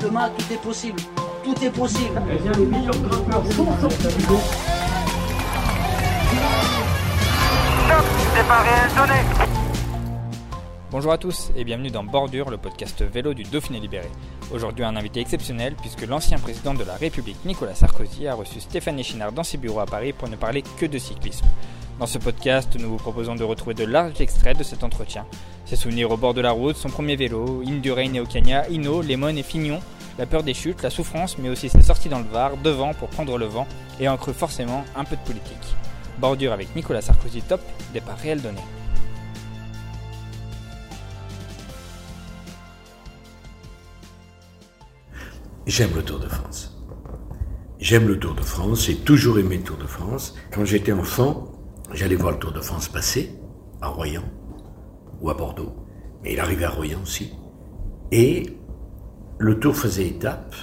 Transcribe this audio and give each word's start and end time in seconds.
Demain, 0.00 0.30
tout 0.30 0.52
est 0.52 0.62
possible. 0.62 1.00
Tout 1.44 1.62
est 1.62 1.70
possible. 1.70 2.22
Bonjour 10.90 11.12
à 11.12 11.18
tous 11.18 11.50
et 11.54 11.64
bienvenue 11.64 11.90
dans 11.90 12.02
Bordure, 12.02 12.50
le 12.50 12.56
podcast 12.56 13.02
vélo 13.02 13.34
du 13.34 13.42
Dauphiné 13.42 13.78
Libéré. 13.78 14.08
Aujourd'hui 14.52 14.84
un 14.84 14.96
invité 14.96 15.20
exceptionnel 15.20 15.74
puisque 15.80 16.06
l'ancien 16.06 16.38
président 16.38 16.72
de 16.72 16.84
la 16.84 16.94
République 16.94 17.44
Nicolas 17.44 17.74
Sarkozy 17.74 18.26
a 18.26 18.34
reçu 18.34 18.60
Stéphanie 18.60 19.04
Chinard 19.04 19.32
dans 19.32 19.44
ses 19.44 19.58
bureaux 19.58 19.80
à 19.80 19.86
Paris 19.86 20.14
pour 20.14 20.28
ne 20.28 20.36
parler 20.36 20.62
que 20.78 20.86
de 20.86 20.98
cyclisme. 20.98 21.46
Dans 22.00 22.06
ce 22.06 22.16
podcast, 22.16 22.78
nous 22.80 22.88
vous 22.88 22.96
proposons 22.96 23.34
de 23.34 23.44
retrouver 23.44 23.74
de 23.74 23.84
larges 23.84 24.22
extraits 24.22 24.56
de 24.56 24.62
cet 24.62 24.82
entretien. 24.82 25.26
Ses 25.66 25.76
souvenirs 25.76 26.10
au 26.10 26.16
bord 26.16 26.32
de 26.32 26.40
la 26.40 26.50
route, 26.50 26.76
son 26.76 26.88
premier 26.88 27.14
vélo, 27.14 27.62
Indurain 27.64 28.14
et 28.14 28.20
Ocania, 28.20 28.66
Hino, 28.70 29.02
Lemon 29.02 29.36
et 29.36 29.42
Fignon, 29.42 29.80
la 30.18 30.26
peur 30.26 30.42
des 30.42 30.54
chutes, 30.54 30.82
la 30.82 30.90
souffrance, 30.90 31.38
mais 31.38 31.48
aussi 31.48 31.68
ses 31.68 31.82
sorties 31.82 32.08
dans 32.08 32.18
le 32.18 32.24
Var, 32.24 32.56
devant 32.58 32.94
pour 32.94 33.08
prendre 33.08 33.38
le 33.38 33.46
vent 33.46 33.66
et 33.98 34.08
en 34.08 34.16
creux 34.16 34.32
forcément 34.32 34.84
un 34.96 35.04
peu 35.04 35.16
de 35.16 35.22
politique. 35.22 35.76
Bordure 36.18 36.52
avec 36.52 36.74
Nicolas 36.76 37.00
Sarkozy 37.00 37.42
top, 37.42 37.60
départ 37.94 38.18
réel 38.18 38.42
donné. 38.42 38.60
J'aime 45.66 45.94
le 45.94 46.02
Tour 46.02 46.18
de 46.18 46.26
France. 46.26 46.76
J'aime 47.78 48.08
le 48.08 48.18
Tour 48.18 48.34
de 48.34 48.42
France, 48.42 48.84
j'ai 48.86 48.96
toujours 48.96 49.38
aimé 49.38 49.56
le 49.56 49.62
Tour 49.62 49.78
de 49.78 49.86
France. 49.86 50.34
Quand 50.50 50.64
j'étais 50.64 50.92
enfant, 50.92 51.52
j'allais 51.92 52.16
voir 52.16 52.32
le 52.32 52.38
Tour 52.38 52.52
de 52.52 52.60
France 52.60 52.88
passer, 52.88 53.38
à 53.80 53.88
Royan 53.88 54.24
ou 55.20 55.30
à 55.30 55.34
Bordeaux. 55.34 55.74
Mais 56.22 56.32
il 56.34 56.40
arrivait 56.40 56.64
à 56.64 56.70
Royan 56.70 56.98
aussi. 57.02 57.32
Et 58.12 58.58
le 59.42 59.58
tour 59.58 59.74
faisait 59.74 60.06
étape, 60.06 60.54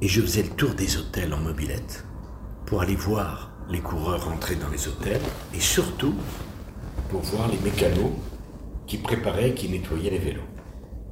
et 0.00 0.06
je 0.06 0.20
faisais 0.20 0.44
le 0.44 0.50
tour 0.50 0.74
des 0.74 0.96
hôtels 0.96 1.34
en 1.34 1.40
mobilette 1.40 2.04
pour 2.64 2.80
aller 2.80 2.94
voir 2.94 3.50
les 3.68 3.80
coureurs 3.80 4.28
entrer 4.28 4.54
dans 4.54 4.68
les 4.68 4.86
hôtels, 4.86 5.20
et 5.52 5.58
surtout 5.58 6.14
pour 7.08 7.22
voir 7.22 7.48
les 7.48 7.58
mécanos 7.58 8.12
qui 8.86 8.98
préparaient, 8.98 9.54
qui 9.54 9.68
nettoyaient 9.68 10.10
les 10.10 10.20
vélos. 10.20 10.46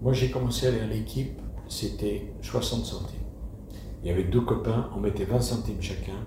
Moi 0.03 0.12
j'ai 0.12 0.31
commencé 0.31 0.67
à 0.67 0.69
aller 0.69 0.83
à 0.83 0.87
l'équipe, 0.87 1.37
c'était 1.67 2.33
60 2.42 2.84
centimes. 2.84 3.19
Il 4.05 4.09
y 4.09 4.12
avait 4.12 4.22
deux 4.22 4.42
copains, 4.42 4.89
on 4.95 5.00
mettait 5.00 5.25
20 5.25 5.41
centimes 5.41 5.83
chacun 5.83 6.25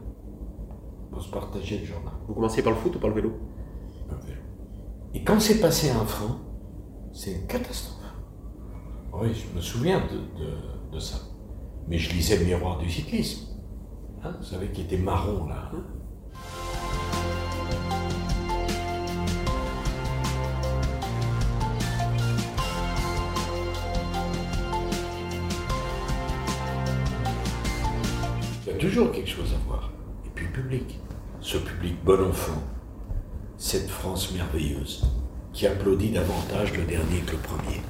pour 1.14 1.22
se 1.22 1.32
partager 1.32 1.78
le 1.78 1.86
journal. 1.86 2.12
Vous 2.28 2.34
commenciez 2.34 2.62
par 2.62 2.73
le 2.73 2.80
foot 2.80 2.94
ou 2.94 3.00
par 3.00 3.10
le 3.12 3.16
vélo? 3.16 3.32
Un 4.12 4.16
vélo. 4.16 4.42
Et 5.14 5.23
quand 5.23 5.40
c'est 5.40 5.62
passé 5.62 5.92
à 5.92 5.98
un 5.98 6.06
franc, 6.06 6.40
c'est 7.14 7.32
une 7.32 7.48
catastrophe. 7.48 7.97
Oui, 9.20 9.30
je 9.34 9.56
me 9.56 9.62
souviens 9.62 10.02
de, 10.92 11.00
ça. 11.00 11.18
Mais 11.88 11.98
je 11.98 12.12
lisais 12.12 12.38
le 12.38 12.46
miroir 12.46 12.78
du 12.78 12.90
cyclisme. 12.90 13.48
Hein, 14.23 14.36
vous 14.38 14.45
savez, 14.45 14.67
qui 14.67 14.82
était 14.82 14.98
marron 14.98 15.48
là. 15.48 15.72
hein. 15.73 15.83
Il 28.66 28.73
y 28.73 28.76
a 28.76 28.78
toujours 28.78 29.11
quelque 29.11 29.30
chose 29.30 29.54
à 29.54 29.67
voir. 29.67 29.92
Et 30.26 30.30
puis 30.36 30.45
le 30.45 30.52
public. 30.52 30.99
Ce 31.42 31.58
public 31.58 31.95
bon 32.04 32.30
enfant. 32.30 32.61
Cette 33.58 33.89
France 33.89 34.32
merveilleuse 34.34 35.05
qui 35.54 35.66
applaudit 35.66 36.11
davantage 36.11 36.73
le 36.78 36.84
dernier 36.84 37.20
que 37.26 37.32
le 37.32 37.38
premier. 37.39 37.82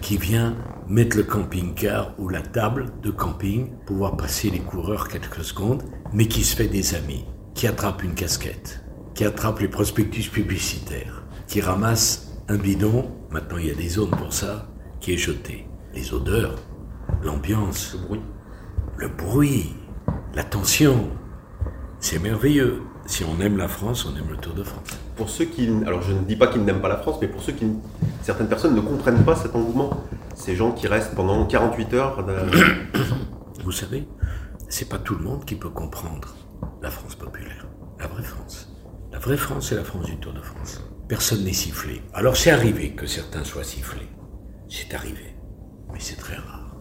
Qui 0.00 0.16
vient 0.16 0.56
mettre 0.88 1.16
le 1.16 1.22
camping-car 1.22 2.14
ou 2.18 2.28
la 2.28 2.42
table 2.42 2.86
de 3.02 3.10
camping 3.10 3.70
pour 3.86 3.96
voir 3.96 4.16
passer 4.16 4.50
les 4.50 4.58
coureurs 4.58 5.08
quelques 5.08 5.44
secondes, 5.44 5.84
mais 6.12 6.26
qui 6.26 6.42
se 6.42 6.56
fait 6.56 6.68
des 6.68 6.94
amis, 6.94 7.24
qui 7.54 7.66
attrape 7.66 8.02
une 8.02 8.14
casquette, 8.14 8.82
qui 9.14 9.24
attrape 9.24 9.60
les 9.60 9.68
prospectus 9.68 10.28
publicitaires, 10.28 11.22
qui 11.46 11.60
ramasse 11.60 12.32
un 12.48 12.56
bidon, 12.56 13.10
maintenant 13.30 13.58
il 13.58 13.66
y 13.66 13.70
a 13.70 13.74
des 13.74 13.88
zones 13.88 14.10
pour 14.10 14.32
ça, 14.32 14.68
qui 15.00 15.12
est 15.12 15.18
jeté. 15.18 15.66
Les 15.94 16.12
odeurs, 16.12 16.56
l'ambiance, 17.22 17.94
Le 17.94 18.06
bruit 18.06 18.20
le 18.96 19.08
bruit, 19.08 19.74
la 20.34 20.44
tension. 20.44 21.10
C'est 22.00 22.18
merveilleux. 22.18 22.82
Si 23.10 23.24
on 23.24 23.40
aime 23.40 23.56
la 23.56 23.66
France, 23.66 24.06
on 24.06 24.16
aime 24.16 24.30
le 24.30 24.36
Tour 24.36 24.54
de 24.54 24.62
France. 24.62 24.86
Pour 25.16 25.28
ceux 25.28 25.44
qui. 25.46 25.68
Alors 25.84 26.00
je 26.00 26.12
ne 26.12 26.20
dis 26.20 26.36
pas 26.36 26.46
qu'ils 26.46 26.62
n'aiment 26.64 26.80
pas 26.80 26.88
la 26.88 26.96
France, 26.96 27.16
mais 27.20 27.26
pour 27.26 27.42
ceux 27.42 27.52
qui. 27.52 27.66
Certaines 28.22 28.46
personnes 28.48 28.76
ne 28.76 28.80
comprennent 28.80 29.24
pas 29.24 29.34
cet 29.34 29.56
engouement. 29.56 29.90
Ces 30.36 30.54
gens 30.54 30.70
qui 30.70 30.86
restent 30.86 31.16
pendant 31.16 31.44
48 31.44 31.94
heures. 31.94 32.24
de- 32.24 33.62
Vous 33.64 33.72
savez, 33.72 34.06
c'est 34.68 34.88
pas 34.88 34.98
tout 34.98 35.16
le 35.16 35.24
monde 35.24 35.44
qui 35.44 35.56
peut 35.56 35.70
comprendre 35.70 36.28
la 36.82 36.90
France 36.90 37.16
populaire, 37.16 37.66
la 37.98 38.06
vraie 38.06 38.22
France. 38.22 38.68
La 39.12 39.18
vraie 39.18 39.36
France, 39.36 39.68
c'est 39.70 39.74
la 39.74 39.82
France 39.84 40.06
du 40.06 40.16
Tour 40.18 40.32
de 40.32 40.40
France. 40.40 40.80
Personne 41.08 41.42
n'est 41.42 41.52
sifflé. 41.52 42.02
Alors 42.14 42.36
c'est 42.36 42.52
arrivé 42.52 42.92
que 42.94 43.06
certains 43.08 43.42
soient 43.42 43.64
sifflés. 43.64 44.08
C'est 44.68 44.94
arrivé. 44.94 45.34
Mais 45.92 45.98
c'est 45.98 46.14
très 46.16 46.36
rare. 46.36 46.76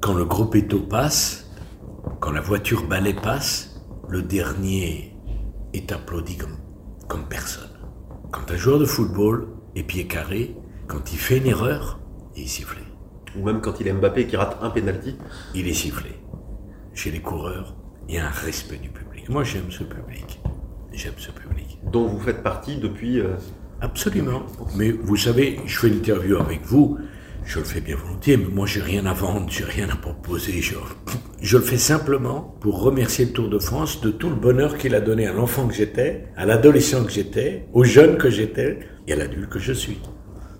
Quand 0.00 0.14
le 0.14 0.24
gros 0.24 0.44
péto 0.44 0.78
passe, 0.78 1.50
quand 2.20 2.30
la 2.30 2.40
voiture 2.40 2.86
balai 2.86 3.12
passe, 3.14 3.80
le 4.08 4.22
dernier 4.22 5.17
est 5.72 5.92
applaudi 5.92 6.36
comme, 6.36 6.56
comme 7.08 7.24
personne. 7.28 7.70
Quand 8.30 8.50
un 8.50 8.56
joueur 8.56 8.78
de 8.78 8.84
football 8.84 9.48
est 9.74 9.82
pied 9.82 10.06
carré, 10.06 10.56
quand 10.86 11.12
il 11.12 11.18
fait 11.18 11.38
une 11.38 11.46
erreur, 11.46 12.00
il 12.36 12.44
est 12.44 12.46
sifflé. 12.46 12.82
Ou 13.36 13.44
même 13.44 13.60
quand 13.60 13.80
il 13.80 13.88
est 13.88 13.92
Mbappé 13.92 14.26
qui 14.26 14.36
rate 14.36 14.58
un 14.62 14.70
penalty. 14.70 15.16
Il 15.54 15.68
est 15.68 15.74
sifflé. 15.74 16.10
Chez 16.94 17.10
les 17.10 17.20
coureurs, 17.20 17.76
il 18.08 18.14
y 18.14 18.18
a 18.18 18.26
un 18.26 18.30
respect 18.30 18.78
du 18.78 18.88
public. 18.88 19.28
Moi, 19.28 19.44
j'aime 19.44 19.70
ce 19.70 19.84
public. 19.84 20.40
J'aime 20.92 21.12
ce 21.18 21.30
public. 21.30 21.78
dont 21.84 22.06
vous 22.06 22.18
faites 22.18 22.42
partie 22.42 22.78
depuis. 22.78 23.20
euh, 23.20 23.36
Absolument. 23.80 24.42
Mais 24.76 24.90
vous 24.90 25.16
savez, 25.16 25.60
je 25.66 25.78
fais 25.78 25.88
l'interview 25.88 26.38
avec 26.38 26.62
vous. 26.64 26.98
Je 27.48 27.60
le 27.60 27.64
fais 27.64 27.80
bien 27.80 27.96
volontiers, 27.96 28.36
mais 28.36 28.48
moi, 28.52 28.66
j'ai 28.66 28.82
rien 28.82 29.06
à 29.06 29.14
vendre, 29.14 29.46
j'ai 29.48 29.64
rien 29.64 29.88
à 29.88 29.96
proposer. 29.96 30.60
Je, 30.60 30.74
je 31.40 31.56
le 31.56 31.64
fais 31.64 31.78
simplement 31.78 32.54
pour 32.60 32.82
remercier 32.82 33.24
le 33.24 33.30
Tour 33.32 33.48
de 33.48 33.58
France 33.58 34.02
de 34.02 34.10
tout 34.10 34.28
le 34.28 34.34
bonheur 34.34 34.76
qu'il 34.76 34.94
a 34.94 35.00
donné 35.00 35.26
à 35.26 35.32
l'enfant 35.32 35.66
que 35.66 35.72
j'étais, 35.72 36.26
à 36.36 36.44
l'adolescent 36.44 37.06
que 37.06 37.10
j'étais, 37.10 37.64
au 37.72 37.84
jeune 37.84 38.18
que 38.18 38.28
j'étais 38.28 38.80
et 39.06 39.14
à 39.14 39.16
l'adulte 39.16 39.48
que 39.48 39.58
je 39.58 39.72
suis. 39.72 39.98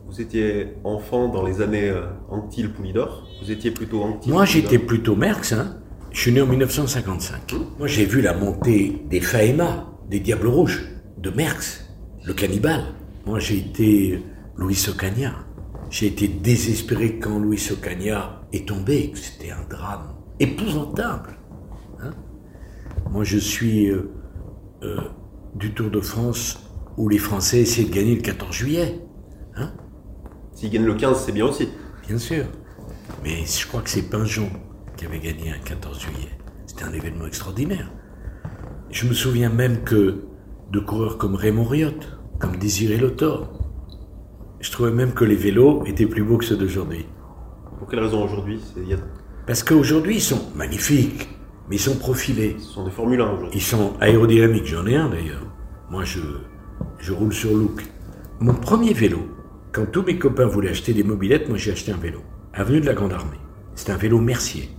Vous 0.07 0.23
étiez 0.23 0.69
enfant 0.83 1.29
dans 1.29 1.45
les 1.45 1.61
années 1.61 1.91
euh, 1.91 2.07
Anctil-Poulidor. 2.31 3.29
Vous 3.43 3.51
étiez 3.51 3.71
plutôt 3.71 4.03
Anctil. 4.05 4.33
Moi, 4.33 4.47
j'étais 4.47 4.79
plutôt 4.79 5.15
Merckx. 5.15 5.53
Hein. 5.53 5.77
Je 6.11 6.23
suis 6.23 6.33
né 6.33 6.41
en 6.41 6.47
1955. 6.47 7.53
Moi, 7.79 7.87
j'ai 7.87 8.07
vu 8.07 8.23
la 8.23 8.33
montée 8.33 9.03
des 9.11 9.21
Faema, 9.21 9.93
des 10.09 10.21
Diables 10.21 10.49
Rouges, 10.49 10.87
de 11.19 11.29
Merckx, 11.29 11.85
le 12.25 12.33
cannibale. 12.33 12.85
Moi, 13.27 13.41
j'ai 13.41 13.59
été 13.59 14.23
Louis 14.57 14.83
Ocaña. 14.89 15.48
J'ai 15.91 16.07
été 16.07 16.29
désespéré 16.29 17.19
quand 17.19 17.39
Louis 17.39 17.63
Ocaña 17.73 18.43
est 18.53 18.69
tombé. 18.69 19.11
que 19.11 19.19
C'était 19.19 19.51
un 19.51 19.65
drame 19.69 20.15
épouvantable. 20.39 21.39
hein. 22.01 22.11
Moi, 23.11 23.25
je 23.25 23.39
suis 23.39 23.91
euh, 23.91 24.11
euh, 24.83 25.01
du 25.55 25.73
Tour 25.73 25.91
de 25.91 26.01
France 26.01 26.59
où 26.97 27.09
les 27.09 27.19
Français 27.19 27.61
essaient 27.63 27.85
de 27.85 27.95
gagner 27.95 28.17
le 28.17 28.21
14 28.23 28.55
juillet. 28.55 29.01
Hein 29.57 29.73
S'il 30.53 30.71
gagne 30.71 30.85
le 30.85 30.95
15, 30.95 31.25
c'est 31.25 31.33
bien 31.33 31.47
aussi. 31.47 31.69
Bien 32.07 32.19
sûr. 32.19 32.45
Mais 33.25 33.45
je 33.47 33.67
crois 33.67 33.81
que 33.83 33.89
c'est 33.91 34.03
Pinjon 34.03 34.51
qui 34.97 35.07
avait 35.07 35.21
gagné 35.21 35.51
un 35.53 35.59
14 35.59 36.01
juillet. 36.01 36.29
C'était 36.67 36.85
un 36.85 36.93
événement 36.93 37.27
extraordinaire. 37.27 37.91
Je 38.91 39.07
me 39.07 39.15
souviens 39.15 39.49
même 39.51 39.85
que 39.85 40.25
de 40.71 40.81
coureurs 40.81 41.19
comme 41.19 41.35
Raymond 41.35 41.65
Riot, 41.65 41.93
comme 42.39 42.57
Désiré 42.57 42.99
Lotor, 42.99 43.53
je 44.61 44.71
trouvais 44.71 44.91
même 44.91 45.13
que 45.13 45.25
les 45.25 45.37
vélos 45.37 45.85
étaient 45.87 46.07
plus 46.07 46.23
beaux 46.23 46.39
que 46.39 46.45
ceux 46.45 46.57
d'aujourd'hui. 46.57 47.07
Pour 47.79 47.89
quelle 47.89 48.01
raison 48.01 48.25
aujourd'hui 48.25 48.61
Parce 49.47 49.63
qu'aujourd'hui, 49.63 50.17
ils 50.17 50.21
sont 50.21 50.51
magnifiques, 50.57 51.29
mais 51.69 51.77
ils 51.77 51.81
sont 51.81 51.97
profilés. 51.97 52.57
Ce 52.59 52.73
sont 52.75 52.85
des 52.85 52.91
Formule 52.91 53.21
1 53.21 53.25
aujourd'hui. 53.25 53.51
Ils 53.59 53.63
sont 53.63 53.93
aérodynamiques, 54.01 54.67
j'en 54.67 54.87
ai 54.87 54.97
un 54.97 55.09
d'ailleurs. 55.09 55.47
Moi, 55.91 56.05
je, 56.05 56.21
je 56.99 57.13
roule 57.13 57.33
sur 57.33 57.55
look. 57.55 57.85
Mon 58.41 58.55
premier 58.55 58.93
vélo, 58.93 59.19
Quand 59.73 59.87
tous 59.87 60.03
mes 60.03 60.19
copains 60.19 60.47
voulaient 60.47 60.71
acheter 60.71 60.95
des 60.95 61.05
mobilettes, 61.05 61.49
moi 61.49 61.59
j'ai 61.59 61.73
acheté 61.73 61.93
un 61.93 61.97
vélo. 61.99 62.21
Avenue 62.55 62.81
de 62.81 62.87
la 62.87 62.95
Grande 62.95 63.13
Armée. 63.13 63.39
C'est 63.75 63.91
un 63.93 63.97
vélo 63.97 64.19
Mercier, 64.19 64.71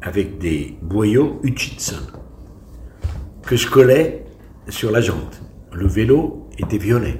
avec 0.00 0.38
des 0.38 0.78
boyaux 0.80 1.40
Hutchinson, 1.42 2.06
que 3.44 3.56
je 3.56 3.68
collais 3.68 4.24
sur 4.68 4.90
la 4.90 5.00
jante. 5.00 5.42
Le 5.72 5.86
vélo 5.86 6.48
était 6.56 6.78
violet. 6.78 7.18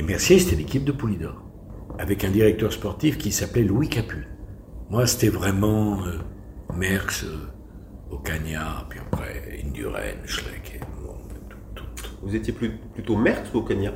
Et 0.00 0.02
Mercier, 0.02 0.38
c'était 0.38 0.56
l'équipe 0.56 0.82
de 0.84 0.92
Poulidor, 0.92 1.42
avec 1.98 2.24
un 2.24 2.30
directeur 2.30 2.72
sportif 2.72 3.18
qui 3.18 3.30
s'appelait 3.32 3.64
Louis 3.64 3.90
Capu. 3.90 4.26
Moi, 4.88 5.06
c'était 5.06 5.28
vraiment 5.28 6.02
euh, 6.06 6.16
Merckx, 6.74 7.24
euh, 7.24 7.36
Ocagna, 8.10 8.86
puis 8.88 8.98
après 8.98 9.60
Induren, 9.62 10.16
Schleck, 10.24 10.76
et 10.76 10.80
bon, 11.04 11.16
tout. 11.74 11.84
Vous 12.22 12.34
étiez 12.34 12.54
plus- 12.54 12.78
plutôt 12.94 13.14
Merckx 13.14 13.52
ou 13.52 13.58
Ocagna 13.58 13.92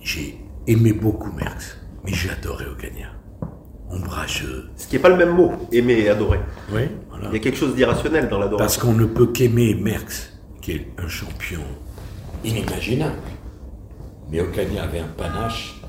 J'ai 0.00 0.38
aimé 0.66 0.92
beaucoup 0.92 1.32
Merckx, 1.32 1.78
mais 2.04 2.12
j'ai 2.12 2.28
adoré 2.28 2.66
Ocagna. 2.66 3.08
Ombrageux. 3.88 4.66
Ce 4.76 4.86
qui 4.86 4.96
n'est 4.96 5.02
pas 5.02 5.08
le 5.08 5.16
même 5.16 5.30
mot, 5.34 5.50
aimer 5.72 5.94
et 5.94 6.10
adorer. 6.10 6.40
Oui, 6.74 6.82
voilà. 7.08 7.28
Il 7.28 7.32
y 7.32 7.36
a 7.36 7.38
quelque 7.38 7.56
chose 7.56 7.74
d'irrationnel 7.74 8.24
dans 8.28 8.36
Parce 8.38 8.44
l'adoration. 8.50 8.82
qu'on 8.82 8.92
ne 8.92 9.06
peut 9.06 9.28
qu'aimer 9.28 9.74
Merckx, 9.76 10.34
qui 10.60 10.72
est 10.72 10.86
un 10.98 11.08
champion 11.08 11.62
inimaginable. 12.44 13.14
Mais 14.30 14.40
Ocagna 14.40 14.84
avait 14.84 15.00
un 15.00 15.08
panache. 15.08 15.80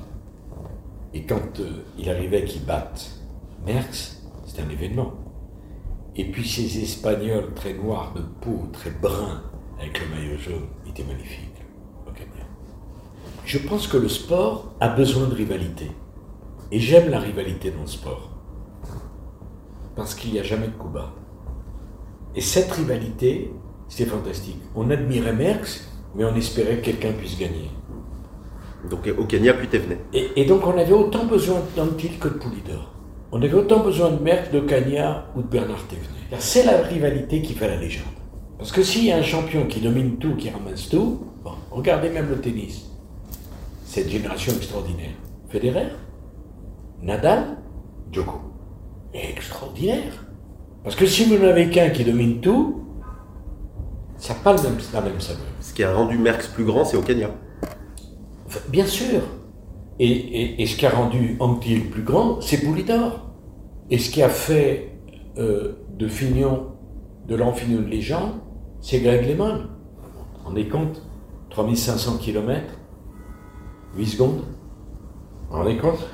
Et 1.14 1.24
quand 1.24 1.60
euh, 1.60 1.84
il 1.98 2.10
arrivait 2.10 2.46
qu'il 2.46 2.64
batte 2.66 3.12
Merckx, 3.66 4.22
c'était 4.46 4.62
un 4.62 4.70
événement. 4.70 5.14
Et 6.16 6.26
puis 6.26 6.48
ces 6.48 6.82
Espagnols 6.82 7.54
très 7.54 7.74
noirs 7.74 8.14
de 8.14 8.22
peau, 8.22 8.68
très 8.74 8.92
bruns, 8.92 9.44
avec 9.80 10.00
le 10.00 10.16
maillot 10.16 10.38
jaune, 10.38 10.68
étaient 10.88 11.04
magnifiques. 11.04 11.64
Ocagna. 12.08 12.46
Je 13.46 13.58
pense 13.60 13.88
que 13.88 13.98
le 13.98 14.10
sport 14.10 14.74
a 14.80 14.90
besoin 14.90 15.28
de 15.28 15.36
rivalité. 15.36 15.92
Et 16.72 16.80
j'aime 16.80 17.10
la 17.10 17.20
rivalité 17.20 17.72
dans 17.72 17.82
le 17.82 17.88
sport. 17.88 18.32
Parce 19.96 20.16
qu'il 20.16 20.34
n'y 20.34 20.40
a 20.40 20.44
jamais 20.44 20.68
de 20.68 20.74
coup 20.74 20.90
bas. 20.90 21.14
Et 22.36 22.42
cette 22.42 22.72
rivalité, 22.72 23.52
c'était 23.88 24.10
fantastique. 24.10 24.60
On 24.76 24.90
admirait 24.90 25.34
Merckx, 25.34 25.88
mais 26.16 26.26
on 26.26 26.36
espérait 26.36 26.78
que 26.78 26.86
quelqu'un 26.86 27.14
puisse 27.14 27.38
gagner. 27.38 27.72
Donc 28.90 29.08
Ocagna 29.18 29.54
puis 29.54 29.68
Thévenet. 29.68 30.00
Et, 30.14 30.30
et 30.36 30.46
donc 30.46 30.66
on 30.66 30.78
avait 30.78 30.94
autant 30.94 31.26
besoin 31.26 31.58
d'Antil 31.76 32.18
que 32.20 32.28
de 32.28 32.36
Poulidor. 32.36 32.94
On 33.32 33.42
avait 33.42 33.54
autant 33.54 33.80
besoin 33.80 34.12
de 34.12 34.24
Merckx, 34.24 34.52
de 34.52 34.62
Cagna 34.62 35.26
ou 35.36 35.42
de 35.42 35.48
Bernard 35.48 35.86
Thévenet. 35.88 36.40
C'est 36.40 36.64
la 36.64 36.82
rivalité 36.82 37.42
qui 37.42 37.54
fait 37.54 37.68
la 37.68 37.76
légende. 37.76 38.06
Parce 38.58 38.72
que 38.72 38.82
s'il 38.82 39.06
y 39.06 39.12
a 39.12 39.18
un 39.18 39.24
champion 39.24 39.66
qui 39.66 39.82
domine 39.82 40.18
tout, 40.18 40.36
qui 40.36 40.50
ramasse 40.50 40.90
tout, 40.90 41.20
bon, 41.44 41.52
regardez 41.72 42.10
même 42.10 42.30
le 42.30 42.40
tennis. 42.40 42.90
Cette 43.86 44.10
génération 44.10 44.54
extraordinaire. 44.54 45.12
Federer, 45.50 45.88
Nadal, 47.02 47.58
Djoko. 48.12 48.40
Extraordinaire. 49.14 50.26
Parce 50.84 50.96
que 50.96 51.06
si 51.06 51.26
vous 51.26 51.38
n'en 51.38 51.50
avez 51.50 51.70
qu'un 51.70 51.90
qui 51.90 52.04
domine 52.04 52.40
tout, 52.40 52.84
ça 54.18 54.34
n'a 54.34 54.40
pas 54.40 54.54
le 54.54 54.62
même, 54.62 54.78
la 54.94 55.02
même 55.02 55.20
saveur. 55.20 55.44
Ce 55.62 55.74
qui 55.74 55.84
a 55.84 55.94
rendu 55.94 56.18
Merckx 56.18 56.48
plus 56.54 56.64
grand, 56.66 56.86
c'est 56.86 56.98
Ocagna. 56.98 57.28
Enfin, 57.28 57.36
Bien 58.70 58.86
sûr. 58.86 59.22
Et, 60.00 60.10
et- 60.12 60.62
et 60.62 60.66
ce 60.66 60.78
qui 60.78 60.86
a 60.86 60.90
rendu 60.92 61.38
Antil 61.40 61.90
plus 61.90 62.04
grand, 62.04 62.40
c'est 62.42 62.62
Poulidor. 62.64 63.26
Et 63.90 63.98
ce 63.98 64.10
qui 64.12 64.22
a 64.22 64.30
fait 64.30 64.92
euh, 65.38 65.74
de 65.98 66.08
Fignon, 66.08 66.68
de 67.28 67.36
l'Amphinon 67.36 67.80
une 67.82 67.90
légende, 67.90 68.32
c'est 68.82 69.00
Greg 69.00 69.28
LeMond. 69.28 69.62
On 70.46 70.56
est 70.56 70.68
compte 70.68 71.02
3500 71.50 72.18
km, 72.18 72.64
8 73.96 74.06
secondes. 74.06 74.42
On 75.52 75.66
est 75.68 75.78
compte 75.78 76.06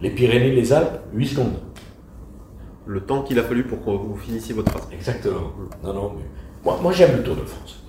Les 0.00 0.10
Pyrénées, 0.10 0.52
les 0.52 0.72
Alpes, 0.72 1.00
8 1.14 1.26
secondes. 1.26 1.58
Le 2.86 3.00
temps 3.04 3.22
qu'il 3.22 3.38
a 3.38 3.42
fallu 3.44 3.64
pour 3.64 3.80
que 3.84 3.90
vous 3.90 4.16
finissiez 4.16 4.54
votre 4.54 4.72
phrase. 4.72 4.88
Exactement. 4.92 5.52
Non, 5.84 5.94
non, 5.94 6.12
mais 6.16 6.24
moi, 6.64 6.78
moi 6.82 6.92
j'aime 6.92 7.16
le 7.16 7.22
Tour 7.22 7.36
de 7.36 7.42
France. 7.42 7.84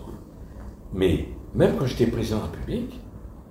Mais 0.94 1.30
même 1.56 1.76
quand 1.78 1.86
j'étais 1.88 2.06
président 2.08 2.38
de 2.38 2.42
la 2.44 2.48
République, 2.50 3.00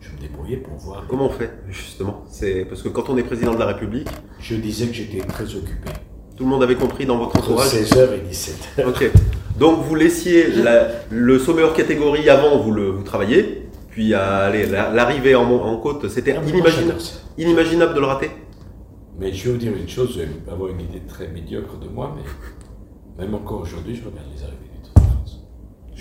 je 0.03 0.11
me 0.15 0.21
débrouillais 0.21 0.57
pour 0.59 0.75
voir. 0.77 1.05
Comment 1.09 1.27
on 1.27 1.31
fait, 1.31 1.51
justement 1.71 2.25
C'est 2.29 2.65
Parce 2.67 2.83
que 2.83 2.89
quand 2.89 3.09
on 3.09 3.17
est 3.17 3.23
président 3.23 3.55
de 3.55 3.59
la 3.59 3.67
République, 3.67 4.09
Je 4.41 4.57
disais 4.57 4.87
que 4.89 4.93
j'étais 4.95 5.21
très 5.27 5.45
occupé. 5.55 5.91
tout 6.37 6.45
le 6.45 6.51
monde 6.51 6.63
avait 6.63 6.75
compris 6.77 7.07
dans 7.07 7.19
votre 7.19 7.39
entourage. 7.39 7.69
16h 7.69 8.09
et 8.15 8.29
17h. 8.31 8.87
Ok. 8.89 9.11
Donc 9.59 9.83
vous 9.85 9.95
laissiez 9.95 10.49
la- 10.53 10.89
le 11.11 11.39
sommet 11.39 11.63
hors 11.63 11.75
catégorie 11.75 12.29
avant, 12.29 12.59
vous 12.59 12.73
le 12.73 12.91
vous 12.91 13.03
travailliez, 13.05 13.69
puis 13.91 14.09
la- 14.09 14.51
l'arrivée 14.93 15.35
en, 15.35 15.45
en 15.51 15.77
côte, 15.79 16.09
c'était 16.09 16.35
inimaginable, 16.37 16.99
inimaginable 17.39 17.95
de 17.95 18.01
le 18.01 18.07
rater. 18.07 18.31
Mais 19.21 19.33
je 19.33 19.45
vais 19.45 19.51
vous 19.53 19.59
dire 19.59 19.73
une 19.77 19.89
chose, 19.89 20.15
vous 20.17 20.21
allez 20.21 20.31
avoir 20.51 20.71
une 20.71 20.81
idée 20.81 21.03
très 21.07 21.29
médiocre 21.29 21.79
de 21.79 21.87
moi, 21.89 22.17
mais 22.17 23.25
même 23.25 23.35
encore 23.35 23.61
aujourd'hui, 23.61 23.95
je 23.95 24.01
regarde 24.09 24.27
les 24.35 24.43
arrivées 24.43 24.71
du 24.75 24.81
Tour 24.91 24.95
de 25.05 25.11
France. 25.11 25.45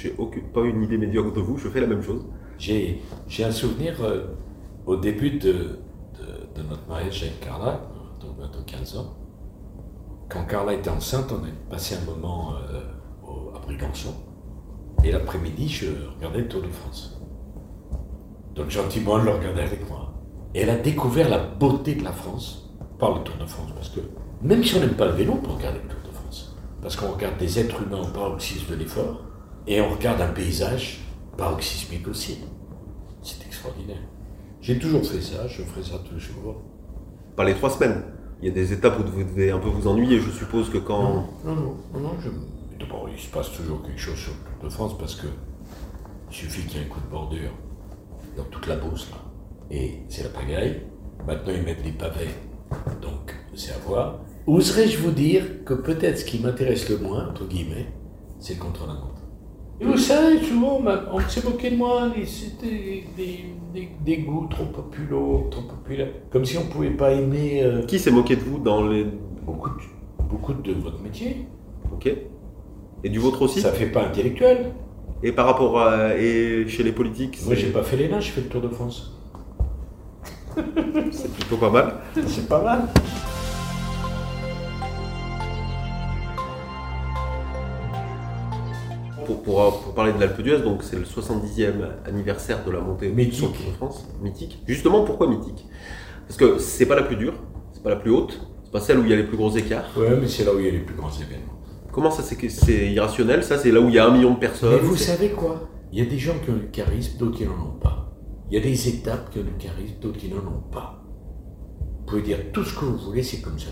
J'ai 0.01 0.15
aucune- 0.17 0.47
pas 0.51 0.61
une 0.61 0.81
idée 0.81 0.97
médiocre 0.97 1.31
de 1.33 1.41
vous, 1.41 1.57
je 1.57 1.69
fais 1.69 1.79
la 1.79 1.85
même 1.85 2.01
chose. 2.01 2.23
J'ai, 2.57 3.01
un 3.43 3.51
souvenir 3.51 3.93
euh, 4.03 4.25
au 4.87 4.95
début 4.95 5.37
de, 5.37 5.77
notre 6.69 6.87
mariage 6.87 7.21
avec 7.23 7.39
Carla, 7.39 7.81
donc 8.19 8.37
bientôt 8.37 8.59
15 8.65 8.97
ans. 8.97 9.13
Quand 10.29 10.43
Carla 10.45 10.73
était 10.73 10.89
enceinte, 10.89 11.31
on 11.31 11.43
a 11.43 11.49
passé 11.69 11.95
un 11.95 12.05
moment 12.11 12.53
euh, 12.71 12.81
au- 13.27 13.55
à 13.55 13.59
Brégançon. 13.59 14.13
Et 15.03 15.11
l'après-midi, 15.11 15.67
je 15.69 15.87
regardais 16.17 16.39
le 16.39 16.47
Tour 16.47 16.61
de 16.63 16.67
France. 16.69 17.19
Donc 18.55 18.69
gentiment, 18.69 19.19
elle 19.19 19.25
le 19.25 19.31
regardait 19.31 19.63
avec 19.63 19.87
moi. 19.89 20.13
Et 20.55 20.61
elle 20.61 20.69
a 20.71 20.77
découvert 20.77 21.29
la 21.29 21.39
beauté 21.39 21.93
de 21.95 22.03
la 22.03 22.11
France 22.11 22.71
par 22.99 23.15
le 23.17 23.23
Tour 23.23 23.35
de 23.39 23.45
France. 23.45 23.69
Parce 23.75 23.89
que 23.89 23.99
même 24.41 24.63
si 24.63 24.75
on 24.75 24.79
n'aime 24.79 24.95
pas 24.95 25.05
le 25.05 25.13
vélo, 25.13 25.33
on 25.33 25.41
peut 25.45 25.51
regarder 25.51 25.79
le 25.79 25.87
Tour 25.89 25.99
de 26.09 26.15
France. 26.15 26.55
Parce 26.81 26.95
qu'on 26.95 27.11
regarde 27.11 27.37
des 27.37 27.59
êtres 27.59 27.81
humains 27.83 28.01
au 28.01 28.11
paroxysme 28.13 28.71
de 28.71 28.75
l'effort. 28.79 29.21
Et 29.67 29.79
on 29.81 29.89
regarde 29.89 30.21
un 30.21 30.29
paysage 30.29 30.99
paroxysmique 31.37 32.07
aussi. 32.07 32.39
C'est 33.21 33.45
extraordinaire. 33.45 34.01
J'ai 34.61 34.79
toujours 34.79 35.05
fait 35.05 35.21
ça, 35.21 35.47
je 35.47 35.61
ferai 35.63 35.83
ça 35.83 35.99
toujours. 35.99 36.61
Par 37.35 37.45
les 37.45 37.53
trois 37.53 37.69
semaines. 37.69 38.03
Il 38.41 38.47
y 38.47 38.51
a 38.51 38.53
des 38.53 38.73
étapes 38.73 38.99
où 38.99 39.03
vous 39.07 39.23
devez 39.23 39.51
un 39.51 39.59
peu 39.59 39.69
vous 39.69 39.87
ennuyer, 39.87 40.19
je 40.19 40.31
suppose 40.31 40.69
que 40.69 40.79
quand. 40.79 41.03
Non, 41.03 41.55
non, 41.55 41.77
non, 41.93 41.99
non, 41.99 42.11
je... 42.19 42.29
D'abord, 42.79 43.07
il 43.07 43.19
se 43.19 43.29
passe 43.29 43.51
toujours 43.51 43.83
quelque 43.83 43.99
chose 43.99 44.17
sur 44.17 44.31
le 44.31 44.59
Tour 44.59 44.63
de 44.63 44.73
France 44.73 44.97
parce 44.97 45.13
que 45.13 45.27
il 46.31 46.35
suffit 46.35 46.65
qu'il 46.65 46.79
y 46.79 46.83
ait 46.83 46.85
un 46.85 46.89
coup 46.89 46.99
de 46.99 47.11
bordure 47.11 47.51
dans 48.35 48.45
toute 48.45 48.65
la 48.65 48.77
bourse, 48.77 49.09
là. 49.11 49.17
Et 49.69 49.99
c'est 50.09 50.23
la 50.23 50.29
pagaille. 50.29 50.81
Maintenant, 51.27 51.53
ils 51.55 51.61
mettent 51.61 51.83
des 51.83 51.91
pavés. 51.91 52.29
Donc, 53.01 53.35
c'est 53.53 53.73
à 53.73 53.77
voir. 53.85 54.21
Oserais-je 54.47 54.97
vous 54.97 55.11
dire 55.11 55.63
que 55.65 55.73
peut-être 55.73 56.17
ce 56.17 56.25
qui 56.25 56.39
m'intéresse 56.39 56.89
le 56.89 56.97
moins, 56.97 57.29
entre 57.29 57.45
guillemets, 57.45 57.93
c'est 58.39 58.55
le 58.55 58.59
contre-la-montre. 58.59 59.20
Et 59.81 59.83
vous 59.83 59.97
savez, 59.97 60.39
souvent, 60.43 60.79
on 61.11 61.19
s'est 61.21 61.43
moqué 61.43 61.71
de 61.71 61.75
moi, 61.75 62.11
c'était 62.23 63.03
des, 63.17 63.45
des, 63.73 63.89
des 64.05 64.17
goûts 64.17 64.45
trop 64.47 64.65
populaires, 64.65 65.49
trop 65.49 65.61
populaires. 65.63 66.09
Comme 66.29 66.45
si 66.45 66.55
on 66.59 66.65
pouvait 66.65 66.91
pas 66.91 67.11
aimer 67.11 67.63
euh, 67.63 67.81
Qui 67.87 67.97
s'est 67.97 68.11
moqué 68.11 68.35
de 68.35 68.41
vous 68.41 68.59
dans 68.59 68.87
les. 68.87 69.07
beaucoup, 69.43 69.69
de, 69.69 69.75
beaucoup 70.29 70.53
de 70.53 70.73
votre 70.73 71.01
métier. 71.01 71.47
Ok. 71.91 72.13
Et 73.03 73.09
du 73.09 73.17
vôtre 73.17 73.41
aussi? 73.41 73.59
Ça 73.59 73.71
fait 73.71 73.87
pas 73.87 74.03
intellectuel. 74.05 74.71
Et 75.23 75.31
par 75.31 75.47
rapport 75.47 75.79
à. 75.81 76.15
Et 76.15 76.67
chez 76.67 76.83
les 76.83 76.91
politiques, 76.91 77.39
Moi, 77.45 77.55
j'ai 77.55 77.71
pas 77.71 77.81
fait 77.81 77.97
les 77.97 78.07
nains, 78.07 78.19
j'ai 78.19 78.31
fait 78.31 78.41
le 78.41 78.47
Tour 78.49 78.61
de 78.61 78.69
France. 78.69 79.17
c'est 81.11 81.33
plutôt 81.33 81.57
pas 81.57 81.71
mal. 81.71 81.93
C'est 82.27 82.47
pas 82.47 82.61
mal. 82.61 82.81
Pour, 89.33 89.43
pour, 89.43 89.81
pour 89.81 89.93
parler 89.93 90.13
de 90.13 90.19
l'Alpe 90.19 90.41
d'Huez, 90.41 90.59
donc 90.61 90.83
c'est 90.83 90.97
le 90.97 91.03
70e 91.03 91.73
anniversaire 92.05 92.63
de 92.65 92.71
la 92.71 92.79
montée 92.79 93.09
Mythique. 93.09 93.33
sur 93.35 93.49
de 93.49 93.55
France. 93.77 94.05
Mythique. 94.21 94.61
Justement, 94.67 95.03
pourquoi 95.03 95.27
mythique? 95.27 95.65
Parce 96.27 96.37
que 96.37 96.57
c'est 96.57 96.85
pas 96.85 96.95
la 96.95 97.03
plus 97.03 97.15
dure, 97.15 97.33
c'est 97.73 97.83
pas 97.83 97.89
la 97.89 97.95
plus 97.95 98.11
haute, 98.11 98.39
c'est 98.63 98.71
pas 98.71 98.79
celle 98.79 98.99
où 98.99 99.03
il 99.03 99.09
y 99.09 99.13
a 99.13 99.17
les 99.17 99.23
plus 99.23 99.37
gros 99.37 99.51
écarts. 99.55 99.89
Ouais, 99.97 100.17
mais 100.19 100.27
c'est 100.27 100.43
là 100.45 100.53
où 100.53 100.59
il 100.59 100.65
y 100.65 100.69
a 100.69 100.71
les 100.71 100.79
plus 100.79 100.95
grands 100.95 101.11
événements. 101.11 101.59
Comment 101.91 102.11
ça, 102.11 102.23
c'est 102.23 102.91
irrationnel? 102.91 103.43
Ça, 103.43 103.57
c'est 103.57 103.71
là 103.71 103.81
où 103.81 103.89
il 103.89 103.95
y 103.95 103.99
a 103.99 104.05
un 104.07 104.11
million 104.11 104.33
de 104.33 104.39
personnes. 104.39 104.73
Mais 104.73 104.79
vous 104.79 104.95
savez 104.95 105.29
quoi? 105.29 105.67
Il 105.91 105.99
y 105.99 106.01
a 106.01 106.09
des 106.09 106.17
gens 106.17 106.35
qui 106.43 106.49
ont 106.51 106.55
le 106.55 106.67
charisme, 106.71 107.17
d'autres 107.17 107.37
qui 107.37 107.45
n'en 107.45 107.51
ont 107.53 107.79
pas. 107.81 108.13
Il 108.49 108.55
y 108.55 108.57
a 108.57 108.63
des 108.63 108.87
étapes 108.87 109.29
qui 109.29 109.39
ont 109.39 109.43
le 109.43 109.57
charisme, 109.59 109.95
d'autres 110.01 110.17
qui 110.19 110.29
n'en 110.29 110.37
ont 110.37 110.63
pas. 110.71 111.03
Vous 111.99 112.05
pouvez 112.05 112.21
dire 112.21 112.37
tout 112.53 112.63
ce 112.63 112.73
que 112.77 112.85
vous 112.85 112.97
voulez, 112.97 113.23
c'est 113.23 113.41
comme 113.41 113.59
ça. 113.59 113.71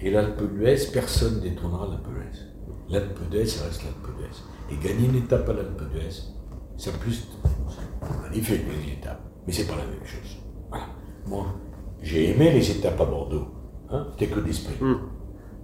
Et 0.00 0.10
l'Alpe 0.10 0.42
d'Huez, 0.42 0.76
personne 0.92 1.36
ne 1.36 1.40
détournera 1.40 1.86
l'Alpe 1.88 2.06
d'Huez. 2.08 2.51
L'Alpe 2.90 3.18
d'Huez, 3.30 3.46
ça 3.46 3.64
reste 3.64 3.82
l'Alpe 3.84 4.16
d'Huez. 4.18 4.36
Et 4.70 4.76
gagner 4.86 5.08
une 5.08 5.16
étape 5.16 5.48
à 5.48 5.52
l'Alpe 5.52 5.80
d'Huez, 5.92 6.10
c'est 6.76 6.98
plus. 6.98 7.26
C'est 7.68 8.22
magnifique 8.22 8.66
gagner 8.66 8.92
une 8.92 8.98
étape, 8.98 9.20
mais 9.46 9.52
c'est 9.52 9.66
pas 9.66 9.76
la 9.76 9.84
même 9.84 10.04
chose. 10.04 10.36
Voilà. 10.68 10.86
Moi, 11.26 11.46
j'ai 12.02 12.30
aimé 12.30 12.50
les 12.52 12.70
étapes 12.70 13.00
à 13.00 13.04
Bordeaux. 13.04 13.46
Hein 13.90 14.06
C'était 14.12 14.32
que 14.32 14.40
des 14.40 14.52
sprints. 14.52 14.80
Hmm. 14.80 14.96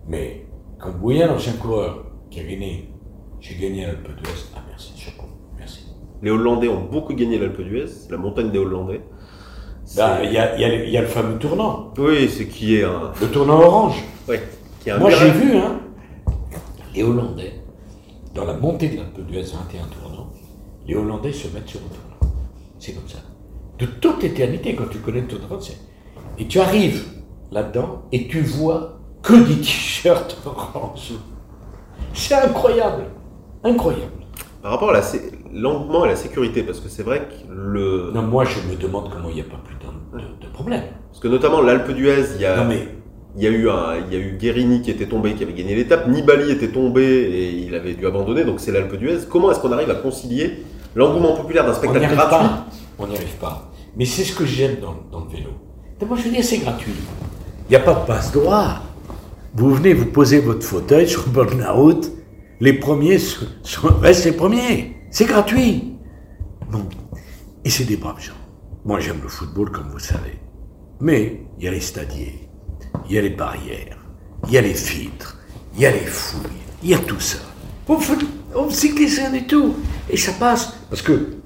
Mais 0.07 0.47
quand 0.79 0.91
vous 0.93 0.99
voyez 1.01 1.25
un 1.25 1.35
ancien 1.35 1.55
coureur 1.55 2.07
qui 2.31 2.41
a 2.41 2.45
gagné, 2.45 2.95
j'ai 3.41 3.57
gagné 3.57 3.85
à 3.85 3.89
l'Alpe 3.89 4.07
d'Huez, 4.17 4.33
ah 4.57 4.61
merci, 4.69 4.93
chapeau, 4.97 5.25
merci. 5.57 5.87
Les 6.23 6.31
Hollandais 6.31 6.69
ont 6.69 6.85
beaucoup 6.85 7.15
gagné 7.15 7.39
l'Alpe 7.39 7.61
d'Huez, 7.61 7.87
c'est 7.89 8.11
la 8.11 8.19
montagne 8.19 8.51
des 8.51 8.59
Hollandais. 8.59 9.03
Bah, 9.97 10.19
Il 10.23 10.33
y, 10.33 10.39
a, 10.39 10.55
il 10.55 10.61
y 10.61 10.65
a 10.65 10.69
le- 10.69 10.85
il 10.87 10.91
y 10.91 10.97
a 10.99 11.01
le 11.01 11.07
fameux 11.07 11.39
tournant, 11.39 11.93
Oui, 11.99 12.29
c'est 12.29 12.47
qui 12.47 12.77
est 12.77 12.85
un. 12.85 13.11
le 13.21 13.27
tournant 13.29 13.59
orange. 13.61 14.03
Ouais, 14.29 14.43
qui 14.81 14.91
est 14.91 14.93
un 14.93 14.99
Moi, 14.99 15.09
j'ai 15.11 15.31
vu, 15.31 15.57
hein, 15.57 15.81
les 16.95 17.03
Hollandais, 17.03 17.61
dans 18.35 18.45
la 18.45 18.55
montée 18.55 18.89
de 18.89 18.97
l'Alpe 18.97 19.21
d'Huez 19.27 19.43
21 19.43 19.87
tournant, 19.87 20.31
les 20.87 20.95
Hollandais 20.95 21.33
se 21.33 21.49
mettent 21.49 21.69
sur 21.69 21.81
le 21.81 21.87
tournant. 21.87 22.35
C'est 22.79 22.93
comme 22.93 23.09
ça. 23.09 23.19
De 23.79 23.87
toute 23.87 24.25
éternité, 24.25 24.75
quand 24.75 24.89
tu 24.91 24.99
connais 24.99 25.21
le 25.21 25.27
Tour 25.29 25.41
de 25.41 25.45
France, 25.45 25.73
et 26.39 26.47
tu 26.47 26.61
arrives 26.61 27.05
là-dedans 27.51 28.03
et 28.13 28.29
tu 28.29 28.41
vois 28.41 28.99
que 29.23 29.35
des 29.35 29.57
t-shirts 29.57 30.37
orange. 30.47 31.13
C'est 32.15 32.35
incroyable. 32.35 33.05
Incroyable. 33.65 34.13
Par 34.63 34.73
rapport 34.73 34.91
à 34.91 34.95
la 34.95 35.03
l'engouement 35.53 36.05
et 36.05 36.09
la 36.09 36.17
sécurité, 36.17 36.63
parce 36.63 36.81
que 36.81 36.89
c'est 36.89 37.03
vrai 37.03 37.29
que 37.29 37.53
le. 37.53 38.11
Non, 38.13 38.23
moi, 38.23 38.45
je 38.45 38.61
me 38.69 38.77
demande 38.77 39.11
comment 39.11 39.29
il 39.29 39.37
n'y 39.37 39.41
a 39.41 39.45
pas 39.45 39.61
plus 39.65 39.77
de, 39.77 40.19
de, 40.19 40.47
de 40.47 40.53
problème. 40.53 40.83
Parce 41.09 41.21
que 41.21 41.29
notamment 41.29 41.61
l'Alpe 41.63 41.91
d'Huez, 41.91 42.35
il 42.35 42.41
y 42.41 42.45
a. 42.45 42.57
Non, 42.57 42.65
mais 42.65 42.89
Il 43.37 43.43
y 43.43 43.47
a 43.47 43.51
eu 43.51 43.69
un, 43.69 43.97
il 44.07 44.13
y 44.13 44.17
a 44.17 44.21
eu 44.21 44.37
Guérini 44.39 44.81
qui 44.83 44.91
était 44.91 45.07
tombé, 45.07 45.35
qui 45.35 45.43
avait 45.45 45.53
gagné 45.53 45.75
l'étape. 45.77 46.09
Nibali 46.09 46.51
était 46.51 46.69
tombé 46.69 47.03
et 47.05 47.51
il 47.67 47.75
avait 47.75 47.95
dû 47.95 48.07
abandonner. 48.07 48.45
Donc 48.45 48.59
c'est 48.61 48.73
l'Alpe 48.73 48.97
d'Huez. 48.97 49.19
Comment 49.31 49.53
est-ce 49.53 49.61
qu'on 49.61 49.73
arrive 49.73 49.91
à 49.91 49.95
concilier 49.95 50.65
l'engouement 50.97 51.37
populaire 51.37 51.65
d'un 51.65 51.73
on 51.73 51.75
spectacle 51.75 52.05
arrive 52.05 52.17
gratuit 52.17 52.39
pas. 52.49 52.67
On 52.99 53.07
n'y 53.07 53.15
arrive 53.17 53.37
pas. 53.41 53.71
Mais 53.97 54.05
c'est 54.07 54.25
ce 54.25 54.35
que 54.35 54.45
j'aime 54.45 54.77
dans, 54.81 54.97
dans 55.13 55.25
le 55.25 55.31
vélo. 55.31 55.51
Moi, 56.07 56.17
je 56.17 56.23
veux 56.25 56.31
dire, 56.31 56.45
c'est 56.45 56.59
gratuit. 56.59 56.93
Il 57.69 57.71
n'y 57.71 57.77
a 57.77 57.81
pas 57.81 57.95
de 57.95 58.07
passe 58.07 58.33
droit. 58.33 58.81
Vous 59.55 59.75
venez, 59.75 59.93
vous 59.93 60.07
posez 60.07 60.41
votre 60.41 60.65
fauteuil 60.65 61.09
sur 61.09 61.25
le 61.27 61.33
bord 61.33 61.47
de 61.47 61.59
la 61.61 61.73
route. 61.73 62.11
Les 62.61 62.73
premiers 62.73 63.19
sont, 63.19 63.47
sont- 63.63 63.89
restent 64.01 64.25
les 64.25 64.33
premiers. 64.33 64.97
C'est 65.11 65.27
gratuit. 65.27 65.95
Bon. 66.71 66.87
Et 67.65 67.71
c'est 67.71 67.85
des 67.85 67.97
braves 67.97 68.21
gens. 68.21 68.33
Moi, 68.85 69.01
j'aime 69.01 69.21
le 69.23 69.29
football, 69.29 69.71
comme 69.71 69.89
vous 69.91 69.99
savez. 69.99 70.39
Mais 71.01 71.43
il 71.59 71.65
y 71.65 71.69
a 71.69 71.71
les 71.71 71.81
stadiers, 71.81 72.48
il 73.09 73.15
y 73.15 73.19
a 73.19 73.23
les 73.23 73.31
barrières, 73.31 73.99
il 74.47 74.53
y 74.53 74.59
a 74.59 74.63
les 74.63 74.75
filtres, 74.75 75.39
il 75.75 75.81
y 75.83 75.87
a 75.87 75.91
les 75.91 75.99
fouilles, 76.07 76.51
il 76.83 76.91
y 76.91 76.95
a 76.95 76.99
tout 76.99 77.21
ça. 77.21 77.39
Au 77.87 77.99
foot, 77.99 78.25
au 78.55 78.71
cyclisme, 78.71 79.23
rien 79.33 79.43
tout. 79.45 79.75
Et 80.11 80.17
ça 80.17 80.33
passe. 80.33 80.75
Parce 80.91 81.01
que, 81.03 81.37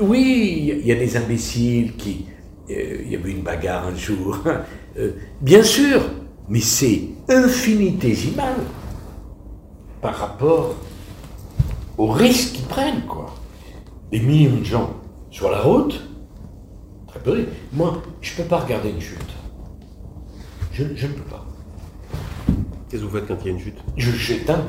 oui, 0.00 0.78
il 0.80 0.86
y 0.86 0.92
a 0.92 0.94
des 0.94 1.16
imbéciles 1.16 1.94
qui. 1.96 2.26
euh, 2.70 3.02
Il 3.04 3.12
y 3.12 3.16
avait 3.16 3.30
une 3.32 3.42
bagarre 3.42 3.86
un 3.88 3.94
jour. 3.96 4.38
Euh, 4.96 5.10
bien 5.40 5.64
sûr, 5.64 6.02
mais 6.48 6.60
c'est 6.60 7.00
infinitésimal 7.28 8.54
par 10.00 10.14
rapport 10.14 10.76
aux 11.98 12.06
risques 12.12 12.52
qu'ils 12.52 12.66
prennent, 12.66 13.02
quoi. 13.04 13.34
Des 14.12 14.20
millions 14.20 14.56
de 14.58 14.64
gens 14.64 14.94
sur 15.32 15.50
la 15.50 15.60
route, 15.62 16.00
très 17.08 17.18
peu. 17.18 17.44
Moi, 17.72 18.00
je 18.20 18.30
ne 18.30 18.36
peux 18.36 18.48
pas 18.48 18.58
regarder 18.58 18.90
une 18.90 19.00
chute. 19.00 19.18
Je, 20.74 20.82
je 20.94 21.06
ne 21.06 21.12
peux 21.12 21.22
pas. 21.22 21.46
Qu'est-ce 22.88 23.02
que 23.02 23.06
vous 23.06 23.16
faites 23.16 23.26
quand 23.28 23.36
il 23.42 23.46
y 23.46 23.48
a 23.48 23.52
une 23.52 23.60
chute? 23.60 23.78
Je 23.96 24.10
j'éteins. 24.10 24.64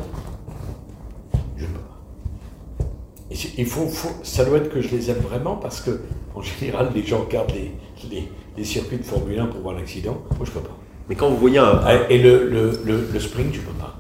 Je 1.58 1.64
ne 1.66 1.70
peux 1.72 1.80
pas. 1.80 2.86
Et 3.32 3.36
il 3.58 3.66
faut, 3.66 3.88
faut- 3.88 4.24
ça 4.24 4.46
doit 4.46 4.60
être 4.60 4.70
que 4.70 4.82
je 4.82 4.90
les 4.90 5.10
aime 5.10 5.18
vraiment 5.20 5.56
parce 5.56 5.82
que, 5.82 6.02
en 6.36 6.42
général, 6.42 6.92
les 6.96 7.04
gens 7.04 7.22
regardent 7.22 7.52
les, 7.52 7.72
les- 8.10 8.30
les 8.56 8.64
circuits 8.64 8.98
de 9.00 9.04
Formule 9.04 9.40
1 9.40 9.48
pour 9.48 9.62
voir 9.62 9.76
l'accident. 9.76 10.22
Moi, 10.38 10.46
je 10.46 10.52
peux 10.52 10.60
pas. 10.62 10.78
Mais 11.10 11.16
quand 11.16 11.30
vous 11.30 11.38
voyez 11.38 11.58
un. 11.58 11.82
Et 12.10 12.20
le, 12.20 12.50
le, 12.50 12.80
le, 12.86 13.08
le 13.12 13.20
sprint, 13.20 13.54
je 13.54 13.62
peux 13.62 13.74
pas. 13.74 14.00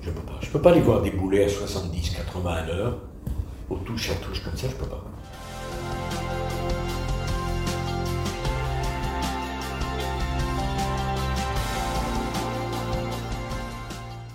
Je 0.00 0.10
peux 0.10 0.20
pas. 0.22 0.38
Je 0.40 0.48
peux 0.48 0.60
pas 0.60 0.74
les 0.74 0.80
voir 0.80 1.02
débouler 1.02 1.44
à 1.44 1.48
70, 1.48 2.10
80 2.16 2.50
à 2.50 2.66
l'heure, 2.66 2.98
au 3.70 3.76
touche 3.76 4.10
à 4.10 4.14
touche 4.14 4.42
comme 4.42 4.56
ça, 4.56 4.66
je 4.70 4.74
peux 4.74 4.86
pas. 4.88 5.04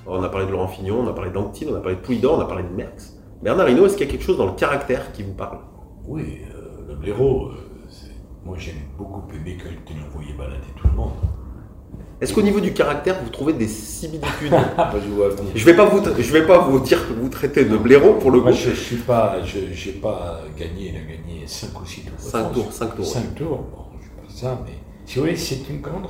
On 0.09 0.23
a 0.23 0.29
parlé 0.29 0.47
de 0.47 0.51
Laurent 0.51 0.67
Fignon, 0.67 1.01
on 1.01 1.07
a 1.07 1.13
parlé 1.13 1.29
d'Anctil, 1.31 1.67
on 1.71 1.75
a 1.75 1.79
parlé 1.79 1.95
de 1.95 2.01
Pouidor, 2.01 2.37
on 2.37 2.41
a 2.41 2.45
parlé 2.45 2.63
de 2.63 2.69
Merckx. 2.69 3.13
Bernard 3.43 3.69
Hinault, 3.69 3.85
est-ce 3.85 3.95
qu'il 3.95 4.05
y 4.05 4.09
a 4.09 4.11
quelque 4.11 4.23
chose 4.25 4.37
dans 4.37 4.47
le 4.47 4.53
caractère 4.53 5.11
qui 5.13 5.23
vous 5.23 5.33
parle? 5.33 5.59
Oui, 6.07 6.39
euh, 6.55 6.87
le 6.89 6.95
blaireau, 6.95 7.49
euh, 7.49 7.53
moi 8.43 8.55
j'aime 8.57 8.75
beaucoup 8.97 9.21
aimé 9.35 9.57
que 9.57 9.69
tu 9.85 9.97
l'envoyais 9.97 10.33
balader 10.33 10.67
tout 10.75 10.87
le 10.87 10.93
monde. 10.93 11.11
Est-ce 12.21 12.33
qu'au 12.33 12.41
niveau 12.41 12.59
du 12.59 12.73
caractère, 12.73 13.15
vous 13.23 13.29
trouvez 13.29 13.53
des 13.53 13.67
similitudes? 13.67 14.51
Je 15.55 15.63
vais 15.65 15.75
pas 15.75 15.85
vous, 15.85 16.01
je 16.17 16.33
vais 16.33 16.45
pas 16.45 16.57
vous 16.59 16.79
dire 16.81 17.07
que 17.07 17.13
vous 17.13 17.29
traitez 17.29 17.63
de 17.63 17.77
blaireau 17.77 18.15
pour 18.15 18.31
le 18.31 18.41
Moi, 18.41 18.51
coup. 18.51 18.57
je, 18.57 18.71
je 18.71 18.75
suis 18.75 18.95
pas, 18.97 19.37
j'ai 19.45 19.91
pas 19.93 20.41
gagné, 20.57 20.89
il 20.89 20.97
a 20.97 20.99
gagné 21.01 21.47
5 21.47 21.79
ou 21.79 21.85
6 21.85 22.01
tours. 22.01 22.15
de 22.17 22.21
5 22.21 22.39
France. 22.41 22.53
tours, 22.53 22.73
5 22.73 22.87
tours. 22.95 22.99
ouais. 23.05 23.05
Cinq 23.05 23.35
tours, 23.35 23.57
bon, 23.57 23.85
je 24.01 24.05
sais 24.05 24.11
pas 24.43 24.49
ça, 24.49 24.61
mais 24.65 24.73
si 25.05 25.15
vous 25.15 25.21
voulez, 25.21 25.37
c'est 25.37 25.69
une 25.69 25.79
grande 25.79 26.07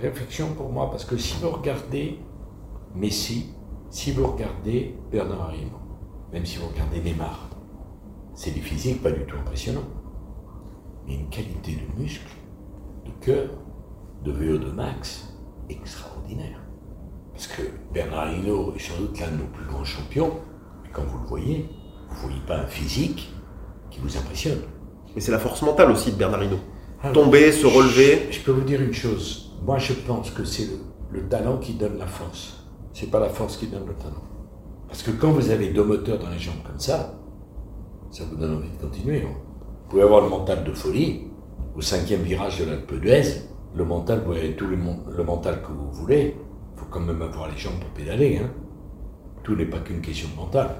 réflexion 0.00 0.48
pour 0.56 0.70
moi, 0.70 0.90
parce 0.90 1.04
que 1.04 1.16
si 1.16 1.36
vous 1.40 1.50
regardez 1.50 2.18
Messi, 2.94 3.46
si 3.90 4.12
vous 4.12 4.26
regardez 4.26 4.94
Bernard 5.10 5.42
Arnault, 5.42 5.80
même 6.32 6.46
si 6.46 6.58
vous 6.58 6.68
regardez 6.68 7.00
Neymar, 7.00 7.48
c'est 8.34 8.52
des 8.52 8.60
physiques 8.60 9.02
pas 9.02 9.10
du 9.10 9.24
tout 9.26 9.36
impressionnants, 9.36 9.88
mais 11.06 11.14
une 11.14 11.28
qualité 11.28 11.72
de 11.72 12.00
muscle, 12.00 12.30
de 13.04 13.10
cœur, 13.24 13.50
de 14.24 14.32
VO2 14.32 14.72
max 14.72 15.28
extraordinaire. 15.68 16.60
Parce 17.32 17.48
que 17.48 17.62
Bernard 17.92 18.32
Hinault 18.32 18.74
est 18.76 18.78
sans 18.78 18.96
doute 19.00 19.18
l'un 19.18 19.30
de 19.32 19.38
nos 19.38 19.48
plus 19.48 19.64
grands 19.66 19.84
champions, 19.84 20.30
mais 20.84 20.90
quand 20.92 21.02
vous 21.02 21.18
le 21.18 21.26
voyez, 21.26 21.68
vous 22.08 22.14
ne 22.14 22.20
voyez 22.28 22.46
pas 22.46 22.58
un 22.58 22.66
physique 22.66 23.32
qui 23.90 23.98
vous 23.98 24.16
impressionne. 24.16 24.60
Mais 25.14 25.20
c'est 25.20 25.32
la 25.32 25.38
force 25.40 25.62
mentale 25.62 25.90
aussi 25.90 26.12
de 26.12 26.16
Bernard 26.16 26.44
Hinault. 26.44 26.60
Ah, 27.02 27.10
Tomber, 27.10 27.50
se 27.50 27.66
relever. 27.66 28.28
Je, 28.30 28.38
je 28.38 28.44
peux 28.44 28.52
vous 28.52 28.62
dire 28.64 28.80
une 28.80 28.94
chose. 28.94 29.56
Moi, 29.64 29.78
je 29.78 29.92
pense 29.94 30.30
que 30.30 30.44
c'est 30.44 30.66
le, 30.66 30.78
le 31.10 31.28
talent 31.28 31.58
qui 31.58 31.74
donne 31.74 31.98
la 31.98 32.06
force. 32.06 32.63
C'est 32.94 33.10
pas 33.10 33.18
la 33.20 33.28
force 33.28 33.56
qui 33.58 33.66
donne 33.66 33.86
le 33.86 33.94
talent. 33.94 34.22
Parce 34.88 35.02
que 35.02 35.10
quand 35.10 35.32
vous 35.32 35.50
avez 35.50 35.68
deux 35.70 35.84
moteurs 35.84 36.18
dans 36.18 36.30
les 36.30 36.38
jambes 36.38 36.62
comme 36.64 36.78
ça, 36.78 37.14
ça 38.10 38.24
vous 38.30 38.36
donne 38.36 38.56
envie 38.56 38.70
de 38.70 38.76
continuer. 38.80 39.22
hein. 39.22 39.34
Vous 39.82 39.90
pouvez 39.90 40.02
avoir 40.02 40.22
le 40.22 40.28
mental 40.30 40.64
de 40.64 40.72
folie. 40.72 41.24
Au 41.76 41.80
cinquième 41.80 42.20
virage 42.22 42.60
de 42.60 42.66
l'Alpe 42.66 42.94
d'Huez, 43.00 43.42
le 43.74 43.84
mental, 43.84 44.22
vous 44.24 44.30
avez 44.32 44.54
tout 44.54 44.66
le, 44.66 44.76
le 44.76 45.24
mental 45.24 45.60
que 45.60 45.72
vous 45.72 45.90
voulez. 45.90 46.36
Il 46.74 46.78
faut 46.78 46.86
quand 46.88 47.00
même 47.00 47.20
avoir 47.20 47.50
les 47.50 47.56
jambes 47.56 47.80
pour 47.80 47.90
pédaler. 47.90 48.38
Hein. 48.38 48.50
Tout 49.42 49.56
n'est 49.56 49.66
pas 49.66 49.80
qu'une 49.80 50.00
question 50.00 50.28
de 50.30 50.36
mental. 50.36 50.70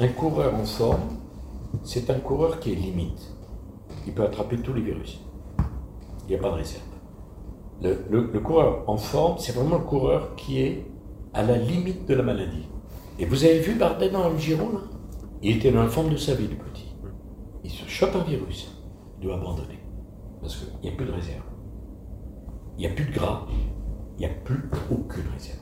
Un 0.00 0.06
coureur 0.06 0.54
en 0.54 0.64
forme, 0.64 1.18
c'est 1.82 2.08
un 2.08 2.20
coureur 2.20 2.60
qui 2.60 2.70
est 2.70 2.76
limite. 2.76 3.34
Il 4.06 4.14
peut 4.14 4.22
attraper 4.22 4.56
tous 4.58 4.72
les 4.72 4.80
virus. 4.80 5.18
Il 6.22 6.30
n'y 6.30 6.36
a 6.36 6.38
pas 6.38 6.50
de 6.50 6.54
réserve. 6.54 6.84
Le, 7.82 8.38
coureur 8.38 8.88
en 8.88 8.96
forme, 8.96 9.38
c'est 9.38 9.50
vraiment 9.50 9.78
le 9.78 9.84
coureur 9.84 10.36
qui 10.36 10.60
est 10.60 10.86
à 11.34 11.42
la 11.42 11.56
limite 11.56 12.06
de 12.06 12.14
la 12.14 12.22
maladie. 12.22 12.68
Et 13.18 13.24
vous 13.24 13.44
avez 13.44 13.58
vu 13.58 13.74
Bardet 13.74 14.10
dans 14.10 14.28
le 14.28 14.38
Giro, 14.38 14.70
là? 14.70 14.82
Il 15.42 15.56
était 15.56 15.72
dans 15.72 15.82
la 15.82 15.88
forme 15.88 16.10
de 16.10 16.16
sa 16.16 16.34
vie, 16.34 16.46
le 16.46 16.54
petit. 16.54 16.94
Il 17.64 17.70
se 17.72 17.88
chope 17.88 18.14
un 18.14 18.22
virus, 18.22 18.72
il 19.18 19.26
doit 19.26 19.34
abandonner. 19.34 19.80
Parce 20.40 20.58
qu'il 20.58 20.80
n'y 20.88 20.94
a 20.94 20.96
plus 20.96 21.06
de 21.06 21.12
réserve. 21.12 21.42
Il 22.76 22.82
n'y 22.82 22.86
a 22.86 22.94
plus 22.94 23.06
de 23.06 23.12
gras, 23.12 23.46
il 24.16 24.20
n'y 24.20 24.26
a 24.26 24.34
plus 24.44 24.62
aucune 24.92 25.28
réserve. 25.34 25.58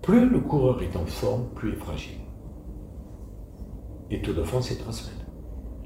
Plus 0.00 0.28
le 0.28 0.38
coureur 0.38 0.80
est 0.80 0.94
en 0.94 1.06
forme, 1.06 1.48
plus 1.56 1.70
il 1.70 1.74
est 1.74 1.78
fragile. 1.78 2.21
Et 4.12 4.20
Tour 4.20 4.34
de 4.34 4.42
France, 4.42 4.68
c'est 4.68 4.76
trois 4.76 4.92
semaines. 4.92 5.24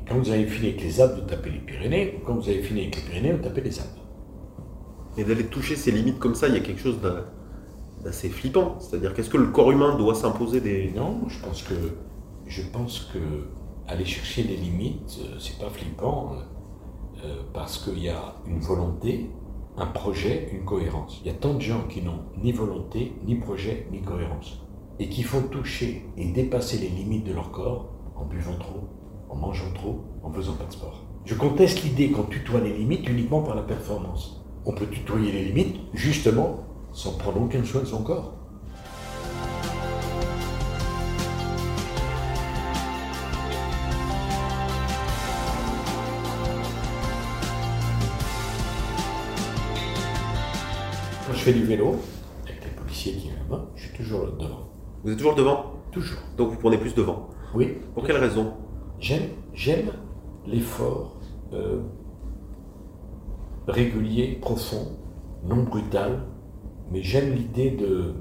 Quand 0.08 0.18
vous 0.18 0.30
avez 0.30 0.46
fini 0.46 0.70
avec 0.70 0.82
les 0.82 1.00
Alpes, 1.00 1.14
vous 1.14 1.28
tapez 1.28 1.48
les 1.48 1.60
Pyrénées. 1.60 2.20
Quand 2.26 2.34
vous 2.34 2.48
avez 2.48 2.60
fini 2.60 2.80
avec 2.80 2.96
les 2.96 3.02
Pyrénées, 3.02 3.32
vous 3.32 3.42
tapez 3.42 3.60
les 3.60 3.78
Alpes. 3.78 4.00
Et 5.16 5.22
d'aller 5.22 5.46
toucher 5.46 5.76
ses 5.76 5.92
limites 5.92 6.18
comme 6.18 6.34
ça, 6.34 6.48
il 6.48 6.54
y 6.54 6.56
a 6.56 6.60
quelque 6.60 6.80
chose 6.80 6.98
d'assez 8.02 8.28
flippant. 8.28 8.80
C'est-à-dire 8.80 9.14
qu'est-ce 9.14 9.30
que 9.30 9.36
le 9.36 9.46
corps 9.46 9.70
humain 9.70 9.96
doit 9.96 10.16
s'imposer 10.16 10.60
des. 10.60 10.90
Non, 10.90 11.20
je 11.28 11.40
pense 11.40 11.62
que 11.62 11.74
je 12.48 12.62
pense 12.62 13.08
que 13.12 13.18
aller 13.86 14.04
chercher 14.04 14.42
les 14.42 14.56
limites, 14.56 15.20
euh, 15.20 15.36
c'est 15.38 15.58
pas 15.58 15.70
flippant 15.70 16.32
euh, 17.24 17.42
parce 17.54 17.78
qu'il 17.78 18.00
y 18.00 18.08
a 18.08 18.34
une 18.48 18.58
volonté, 18.58 19.30
un 19.76 19.86
projet, 19.86 20.48
une 20.52 20.64
cohérence. 20.64 21.20
Il 21.24 21.28
y 21.28 21.30
a 21.30 21.38
tant 21.38 21.54
de 21.54 21.60
gens 21.60 21.84
qui 21.88 22.02
n'ont 22.02 22.24
ni 22.42 22.50
volonté, 22.50 23.12
ni 23.24 23.36
projet, 23.36 23.86
ni 23.92 24.02
cohérence 24.02 24.60
et 24.98 25.08
qui 25.08 25.22
font 25.22 25.42
toucher 25.42 26.06
et 26.16 26.24
dépasser 26.26 26.78
les 26.78 26.88
limites 26.88 27.24
de 27.24 27.32
leur 27.32 27.50
corps 27.50 27.95
en 28.18 28.24
buvant 28.24 28.56
trop, 28.58 28.88
en 29.28 29.36
mangeant 29.36 29.72
trop, 29.74 30.00
en 30.22 30.30
faisant 30.32 30.54
pas 30.54 30.64
de 30.64 30.72
sport. 30.72 31.02
Je 31.24 31.34
conteste 31.34 31.82
l'idée 31.82 32.10
qu'on 32.10 32.22
tutoie 32.22 32.60
les 32.60 32.72
limites 32.72 33.08
uniquement 33.08 33.42
par 33.42 33.54
la 33.54 33.62
performance. 33.62 34.44
On 34.64 34.72
peut 34.72 34.86
tutoyer 34.86 35.32
les 35.32 35.44
limites 35.44 35.80
justement 35.92 36.60
sans 36.92 37.12
prendre 37.18 37.42
aucun 37.42 37.62
soin 37.64 37.82
de 37.82 37.86
son 37.86 38.02
corps. 38.02 38.32
Quand 51.26 51.32
je 51.32 51.38
fais 51.38 51.52
du 51.52 51.64
vélo, 51.64 51.96
avec 52.44 52.64
les 52.64 52.70
policiers 52.70 53.12
qui 53.14 53.28
viennent 53.28 53.38
là-bas, 53.48 53.66
je 53.74 53.88
suis 53.88 53.96
toujours 53.96 54.32
devant. 54.38 54.68
Vous 55.02 55.10
êtes 55.10 55.18
toujours 55.18 55.34
devant? 55.34 55.64
Toujours. 55.90 56.18
Donc 56.36 56.50
vous 56.50 56.56
prenez 56.56 56.78
plus 56.78 56.94
devant? 56.94 57.28
Oui. 57.56 57.78
Pour 57.94 58.04
quelle 58.04 58.18
raison 58.18 58.52
J'aime, 58.98 59.30
j'aime 59.54 59.90
l'effort 60.46 61.16
euh, 61.54 61.80
régulier, 63.66 64.38
profond, 64.42 64.98
non 65.42 65.62
brutal, 65.62 66.20
mais 66.90 67.02
j'aime 67.02 67.32
l'idée 67.32 67.70
de. 67.70 68.12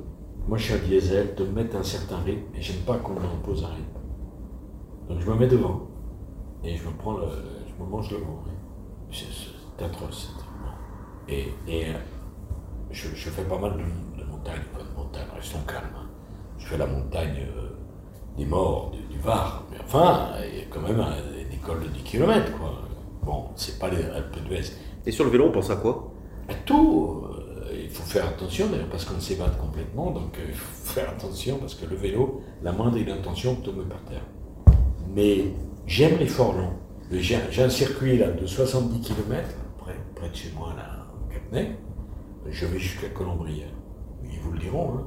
Moi, 0.48 0.58
je 0.58 0.63
suis 0.63 0.74
un 0.74 0.77
diesel, 0.88 1.36
de 1.36 1.44
me 1.44 1.51
mettre 1.51 1.75
un 1.75 1.84
certain 1.84 2.20
rythme, 2.20 2.44
et 2.56 2.62
j'aime 2.62 2.82
pas 2.86 2.98
qu'on 2.98 3.13
m'impose 3.15 3.65
un 3.65 3.74
rythme. 3.75 4.00
Donc, 5.10 5.20
je 5.20 5.30
me 5.30 5.36
mets 5.36 5.48
devant, 5.48 5.82
et 6.63 6.77
je 6.77 6.88
me 6.88 6.94
prends 6.94 7.18
le, 7.18 7.27
je 7.68 7.84
me 7.84 7.89
mange 7.89 8.10
le 8.12 8.18
vent. 8.20 8.42
C'est, 9.12 9.25
c'est 9.77 9.84
atroce, 9.84 10.34
c'est. 11.27 11.34
Et, 11.34 11.48
et 11.68 11.89
euh, 11.89 11.98
je, 12.89 13.10
je 13.13 13.30
fais 13.30 13.44
pas 13.44 13.58
mal 13.60 13.74
de, 13.74 14.22
de 14.24 14.30
montagne, 14.30 14.62
pas 14.72 14.80
de 14.84 14.96
montagne, 14.96 15.25
restons 15.36 15.60
calmes. 15.68 15.89
hein. 15.98 16.08
Je 16.58 16.68
fais 16.68 16.77
la 16.77 16.88
montagne 16.88 17.38
euh, 17.58 17.70
des 18.38 18.46
morts, 18.46 18.92
Var. 19.25 19.63
Mais 19.72 19.77
enfin, 19.84 20.29
il 20.51 20.60
y 20.60 20.62
a 20.62 20.65
quand 20.70 20.82
même 20.82 21.00
un- 21.00 21.17
une 21.41 21.53
école 21.53 21.84
de 21.84 21.88
10 21.89 22.03
km, 22.03 22.51
quoi. 22.58 22.74
Bon, 23.24 23.46
c'est 23.55 23.79
pas 23.79 23.89
les 23.89 24.03
Alpes 24.03 24.38
d'Huez. 24.48 24.62
Et 25.05 25.12
sur 25.12 25.25
le 25.25 25.32
vélo, 25.32 25.46
on 25.48 25.51
pense 25.51 25.70
à 25.72 25.75
quoi? 25.77 26.12
À 26.48 26.53
tout, 26.53 27.24
euh, 27.32 27.72
il 27.84 27.89
faut 27.89 28.03
faire 28.03 28.27
attention 28.27 28.67
d'ailleurs 28.70 28.88
parce 28.89 29.05
qu'on 29.05 29.20
s'évade 29.20 29.58
complètement, 29.58 30.12
donc 30.12 30.38
euh, 30.38 30.44
il 30.48 30.53
faut 30.53 30.94
faire 30.94 31.10
attention 31.10 31.58
parce 31.58 31.74
que 31.75 31.86
le 31.88 31.96
vélo, 31.96 32.41
la 32.62 32.72
moindre 32.72 32.98
intention 33.12 33.55
tombe 33.55 33.84
par 33.89 34.01
terre. 34.03 34.22
Mais 35.15 35.46
j'aime 35.88 36.17
l'effort 36.20 36.53
long. 36.53 36.70
J'ai 37.12 37.38
un 37.63 37.70
circuit 37.70 38.17
là 38.17 38.29
de 38.32 38.46
70 38.46 39.01
km, 39.01 39.48
près, 39.79 39.96
près 40.15 40.29
de 40.29 40.36
chez 40.36 40.50
moi, 40.58 40.70
là, 40.75 41.05
au 41.15 41.32
Capnay. 41.32 41.75
Je 42.50 42.65
vais 42.67 42.79
jusqu'à 42.79 43.10
Colombrières. 43.10 43.70
Ils 44.24 44.39
vous 44.39 44.51
le 44.51 44.60
diront, 44.60 44.94
hein. 44.98 45.03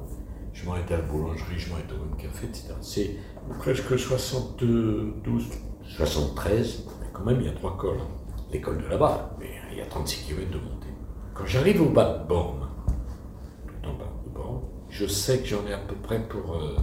Je 0.61 0.67
m'arrête 0.67 0.91
à 0.91 0.97
la 0.97 1.03
boulangerie, 1.03 1.57
je 1.57 1.69
m'arrête 1.69 1.91
au 1.93 2.03
même 2.05 2.17
café, 2.17 2.47
etc. 2.47 2.73
C'est 2.81 3.15
presque 3.59 3.97
72, 3.97 5.43
73, 5.83 6.85
mais 7.01 7.07
quand 7.13 7.23
même 7.23 7.39
il 7.39 7.45
y 7.47 7.49
a 7.49 7.53
trois 7.53 7.77
cols. 7.77 7.99
L'école 8.51 8.81
de 8.83 8.87
là-bas, 8.87 9.35
mais 9.39 9.51
il 9.71 9.77
y 9.77 9.81
a 9.81 9.85
36 9.85 10.25
km 10.25 10.49
de 10.51 10.57
montée. 10.57 10.87
Quand 11.33 11.45
j'arrive 11.45 11.81
au 11.81 11.89
bas 11.89 12.17
de 12.17 12.27
Borne, 12.27 12.67
tout 13.67 13.89
en 13.89 13.93
bas 13.93 14.11
de 14.25 14.29
Borne, 14.31 14.61
je 14.89 15.05
sais 15.05 15.39
que 15.39 15.45
j'en 15.45 15.65
ai 15.67 15.73
à 15.73 15.77
peu 15.77 15.95
près 15.95 16.27
pour 16.27 16.55
euh, 16.55 16.75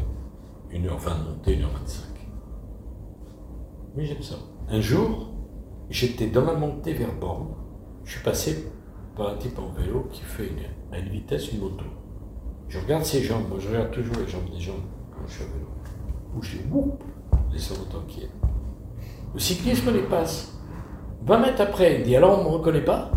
1h20 0.72 0.78
de 1.24 1.28
montée, 1.30 1.56
1h25. 1.56 2.00
Mais 3.96 4.06
j'aime 4.06 4.22
ça. 4.22 4.36
Un 4.68 4.80
jour, 4.80 5.32
j'étais 5.90 6.28
dans 6.28 6.44
la 6.44 6.54
montée 6.54 6.92
vers 6.94 7.12
Borne, 7.14 7.48
je 8.04 8.12
suis 8.12 8.22
passé 8.24 8.68
par 9.16 9.30
un 9.30 9.36
type 9.36 9.58
en 9.58 9.68
vélo 9.70 10.06
qui 10.12 10.22
fait 10.22 10.46
une- 10.48 10.94
à 10.94 10.98
une 10.98 11.08
vitesse 11.08 11.52
une 11.52 11.60
moto. 11.60 11.84
Je 12.68 12.78
regarde 12.78 13.04
ses 13.04 13.22
jambes, 13.22 13.48
moi 13.48 13.58
je 13.60 13.68
regarde 13.68 13.90
toujours 13.92 14.16
les 14.16 14.28
jambes 14.28 14.50
des 14.52 14.60
gens 14.60 14.74
quand 15.12 15.26
je 15.26 15.32
suis 15.34 15.42
à 15.42 15.46
vélo. 15.46 15.66
Où 16.36 16.42
je 16.42 16.56
whoop, 16.70 17.02
laissez-moi 17.52 17.86
tranquille. 17.88 18.28
Le 19.34 19.40
cycliste 19.40 19.86
me 19.86 19.92
les 19.92 20.02
passe. 20.02 20.52
20 21.24 21.38
mètres 21.38 21.60
après, 21.60 21.96
il 22.00 22.02
dit, 22.04 22.16
alors 22.16 22.38
on 22.38 22.44
ne 22.44 22.48
me 22.48 22.54
reconnaît 22.56 22.84
pas? 22.84 23.10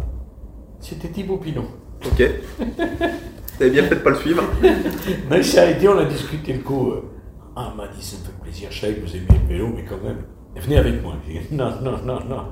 C'était 0.79 1.09
Thibaut 1.09 1.37
Pinot. 1.37 1.65
Ok. 2.05 2.21
Avez 3.59 3.69
bien 3.71 3.83
fait 3.83 3.95
de 3.95 3.99
pas 4.01 4.11
le 4.11 4.15
suivre. 4.15 4.43
Mais 5.29 5.37
il 5.37 5.43
s'est 5.43 5.59
arrêté, 5.59 5.87
on 5.89 5.97
a 5.97 6.05
discuté 6.05 6.53
le 6.53 6.59
coup. 6.59 6.91
euh. 6.91 7.03
Ah, 7.55 7.71
il 7.73 7.77
m'a 7.77 7.87
dit, 7.89 8.01
ça 8.01 8.17
me 8.17 8.23
fait 8.23 8.39
plaisir, 8.41 8.71
je 8.71 8.79
savais 8.81 8.93
que 8.93 9.01
vous 9.01 9.15
aimiez 9.15 9.27
le 9.41 9.47
vélo, 9.53 9.67
mais 9.75 9.83
quand 9.83 10.01
même, 10.01 10.19
venez 10.55 10.77
avec 10.77 11.01
moi. 11.01 11.13
Non, 11.51 11.71
non, 11.81 11.97
non, 12.05 12.19
non. 12.29 12.43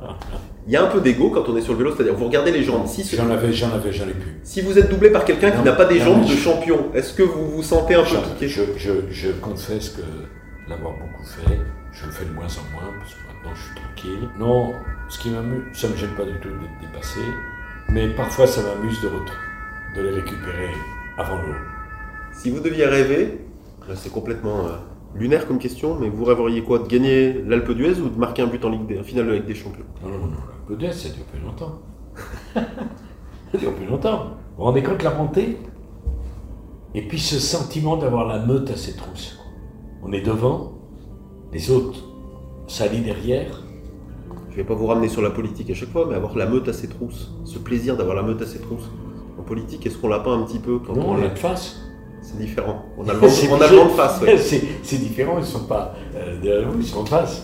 Il 0.68 0.74
y 0.74 0.76
a 0.76 0.84
un 0.84 0.88
peu 0.88 1.00
d'ego 1.02 1.30
quand 1.30 1.48
on 1.48 1.56
est 1.58 1.62
sur 1.62 1.74
le 1.74 1.80
vélo, 1.80 1.94
c'est-à-dire 1.96 2.14
vous 2.16 2.26
regardez 2.26 2.52
les 2.52 2.64
jambes. 2.64 2.86
Si, 2.88 3.04
J'en 3.16 3.30
avais, 3.30 3.54
j'en 3.54 3.72
avais, 3.74 3.92
j'en 3.92 4.08
ai 4.08 4.14
plus. 4.14 4.40
si 4.44 4.62
vous 4.62 4.78
êtes 4.78 4.90
doublé 4.90 5.10
par 5.12 5.24
quelqu'un 5.26 5.52
qui 5.52 5.62
n'a 5.64 5.72
pas 5.74 5.86
des 5.86 6.00
non, 6.00 6.06
jambes 6.06 6.22
de 6.24 6.28
je- 6.32 6.38
champion, 6.38 6.88
est-ce 6.94 7.14
que 7.14 7.24
vous 7.24 7.50
vous 7.50 7.64
sentez 7.64 7.96
un 7.96 8.04
peu 8.04 8.18
piqué 8.34 8.48
je, 8.50 8.64
je, 8.78 8.92
je 9.10 9.30
confesse 9.32 9.90
que 9.90 10.02
l'avoir 10.70 10.94
beaucoup 10.94 11.26
fait, 11.26 11.58
je 11.94 12.06
le 12.06 12.12
fais 12.12 12.26
de 12.26 12.32
moins 12.32 12.46
en 12.48 12.72
moins, 12.74 12.92
parce 13.00 13.14
que 13.14 13.20
maintenant 13.28 13.56
je 13.56 13.62
suis 13.64 13.76
tranquille. 13.76 14.30
Non, 14.38 14.74
ce 15.10 15.20
qui 15.20 15.30
m'amuse, 15.30 15.64
ça 15.74 15.88
ne 15.88 15.94
me 15.94 15.98
gêne 15.98 16.10
pas 16.18 16.26
du 16.26 16.34
tout 16.42 16.50
d'être 16.50 16.80
dépassé, 16.92 17.20
mais 17.90 18.10
parfois 18.10 18.46
ça 18.48 18.62
m'amuse 18.62 19.00
de, 19.02 19.10
de 20.02 20.08
les 20.08 20.16
récupérer 20.16 20.72
avant 21.18 21.38
l'eau. 21.38 21.56
Si 22.34 22.50
vous 22.52 22.60
deviez 22.60 22.86
rêver, 22.86 23.40
c'est 23.96 24.12
complètement 24.12 24.66
euh, 24.66 24.72
lunaire 25.16 25.48
comme 25.48 25.60
question, 25.60 25.98
mais 26.00 26.10
vous 26.10 26.24
rêveriez 26.24 26.64
quoi 26.64 26.80
De 26.80 26.88
gagner 26.88 27.34
l'Alpe 27.46 27.72
d'Huez 27.72 28.00
ou 28.00 28.10
de 28.10 28.18
marquer 28.18 28.42
un 28.42 28.48
but 28.48 28.64
en 28.66 28.70
Ligue 28.70 28.86
des, 28.86 29.04
finale 29.04 29.26
de 29.26 29.32
la 29.32 29.38
Ligue 29.38 29.48
des 29.48 29.56
Champions? 29.56 29.86
Non, 30.04 30.10
non, 30.10 30.18
non, 30.18 30.28
la 30.28 30.66
Podès, 30.68 30.92
ça 30.92 31.10
dure 31.10 31.26
plus 31.26 31.40
longtemps. 31.40 31.80
ça 32.54 33.58
dure 33.58 33.74
plus 33.74 33.86
longtemps. 33.86 34.26
Vous 34.26 34.58
vous 34.58 34.64
rendez 34.64 34.84
compte 34.84 35.04
la 35.04 35.14
montée? 35.14 35.58
Et 36.94 37.02
puis 37.02 37.20
ce 37.20 37.40
sentiment 37.40 37.98
d'avoir 37.98 38.28
la 38.28 38.46
meute 38.46 38.70
à 38.72 38.76
ses 38.76 38.96
trousses. 38.96 39.40
On 40.04 40.12
est 40.12 40.22
devant, 40.22 40.74
les 41.52 41.70
autres 41.72 42.00
s'allient 42.68 43.02
derrière. 43.02 43.64
Je 44.50 44.56
vais 44.56 44.64
pas 44.64 44.74
vous 44.74 44.88
ramener 44.88 45.08
sur 45.08 45.22
la 45.22 45.30
politique 45.30 45.70
à 45.70 45.74
chaque 45.74 45.90
fois, 45.90 46.08
mais 46.10 46.16
avoir 46.16 46.36
la 46.36 46.48
meute 46.48 46.68
à 46.68 46.74
ses 46.74 46.88
trousses, 46.88 47.32
ce 47.44 47.60
plaisir 47.60 47.96
d'avoir 47.98 48.16
la 48.16 48.24
meute 48.24 48.42
à 48.42 48.46
ses 48.46 48.60
trousses. 48.60 48.90
En 49.38 49.44
politique, 49.44 49.86
est-ce 49.86 49.98
qu'on 49.98 50.08
l'a 50.08 50.20
pas 50.20 50.32
un 50.32 50.44
petit 50.44 50.60
peu 50.60 50.80
quand 50.80 50.96
Non, 50.96 51.10
on 51.10 51.12
on 51.16 51.22
est 51.22 51.26
est 51.26 51.30
de 51.30 51.40
face. 51.40 51.87
C'est 52.28 52.40
différent. 52.40 52.84
On 52.98 53.08
a 53.08 53.14
le 53.14 53.20
vent, 53.20 53.26
de 53.86 53.92
face, 53.92 54.22
ouais. 54.22 54.38
C'est 54.84 54.98
différent, 54.98 55.36
ils 55.38 55.42
ne 55.42 55.46
sont 55.46 55.64
pas 55.64 55.96
euh, 56.14 56.38
derrière 56.42 56.70
vous, 56.70 56.80
ils 56.80 56.86
sont 56.86 57.00
en 57.00 57.06
face. 57.06 57.44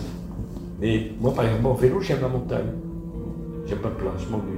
Mais 0.81 1.11
moi, 1.21 1.33
par 1.33 1.45
exemple, 1.45 1.67
en 1.67 1.73
vélo, 1.73 2.01
j'aime 2.01 2.19
la 2.21 2.27
montagne. 2.27 2.67
J'aime 3.65 3.77
pas 3.77 3.87
le 3.87 3.95
plat, 3.95 4.11
je 4.19 4.29
m'ennuie. 4.29 4.57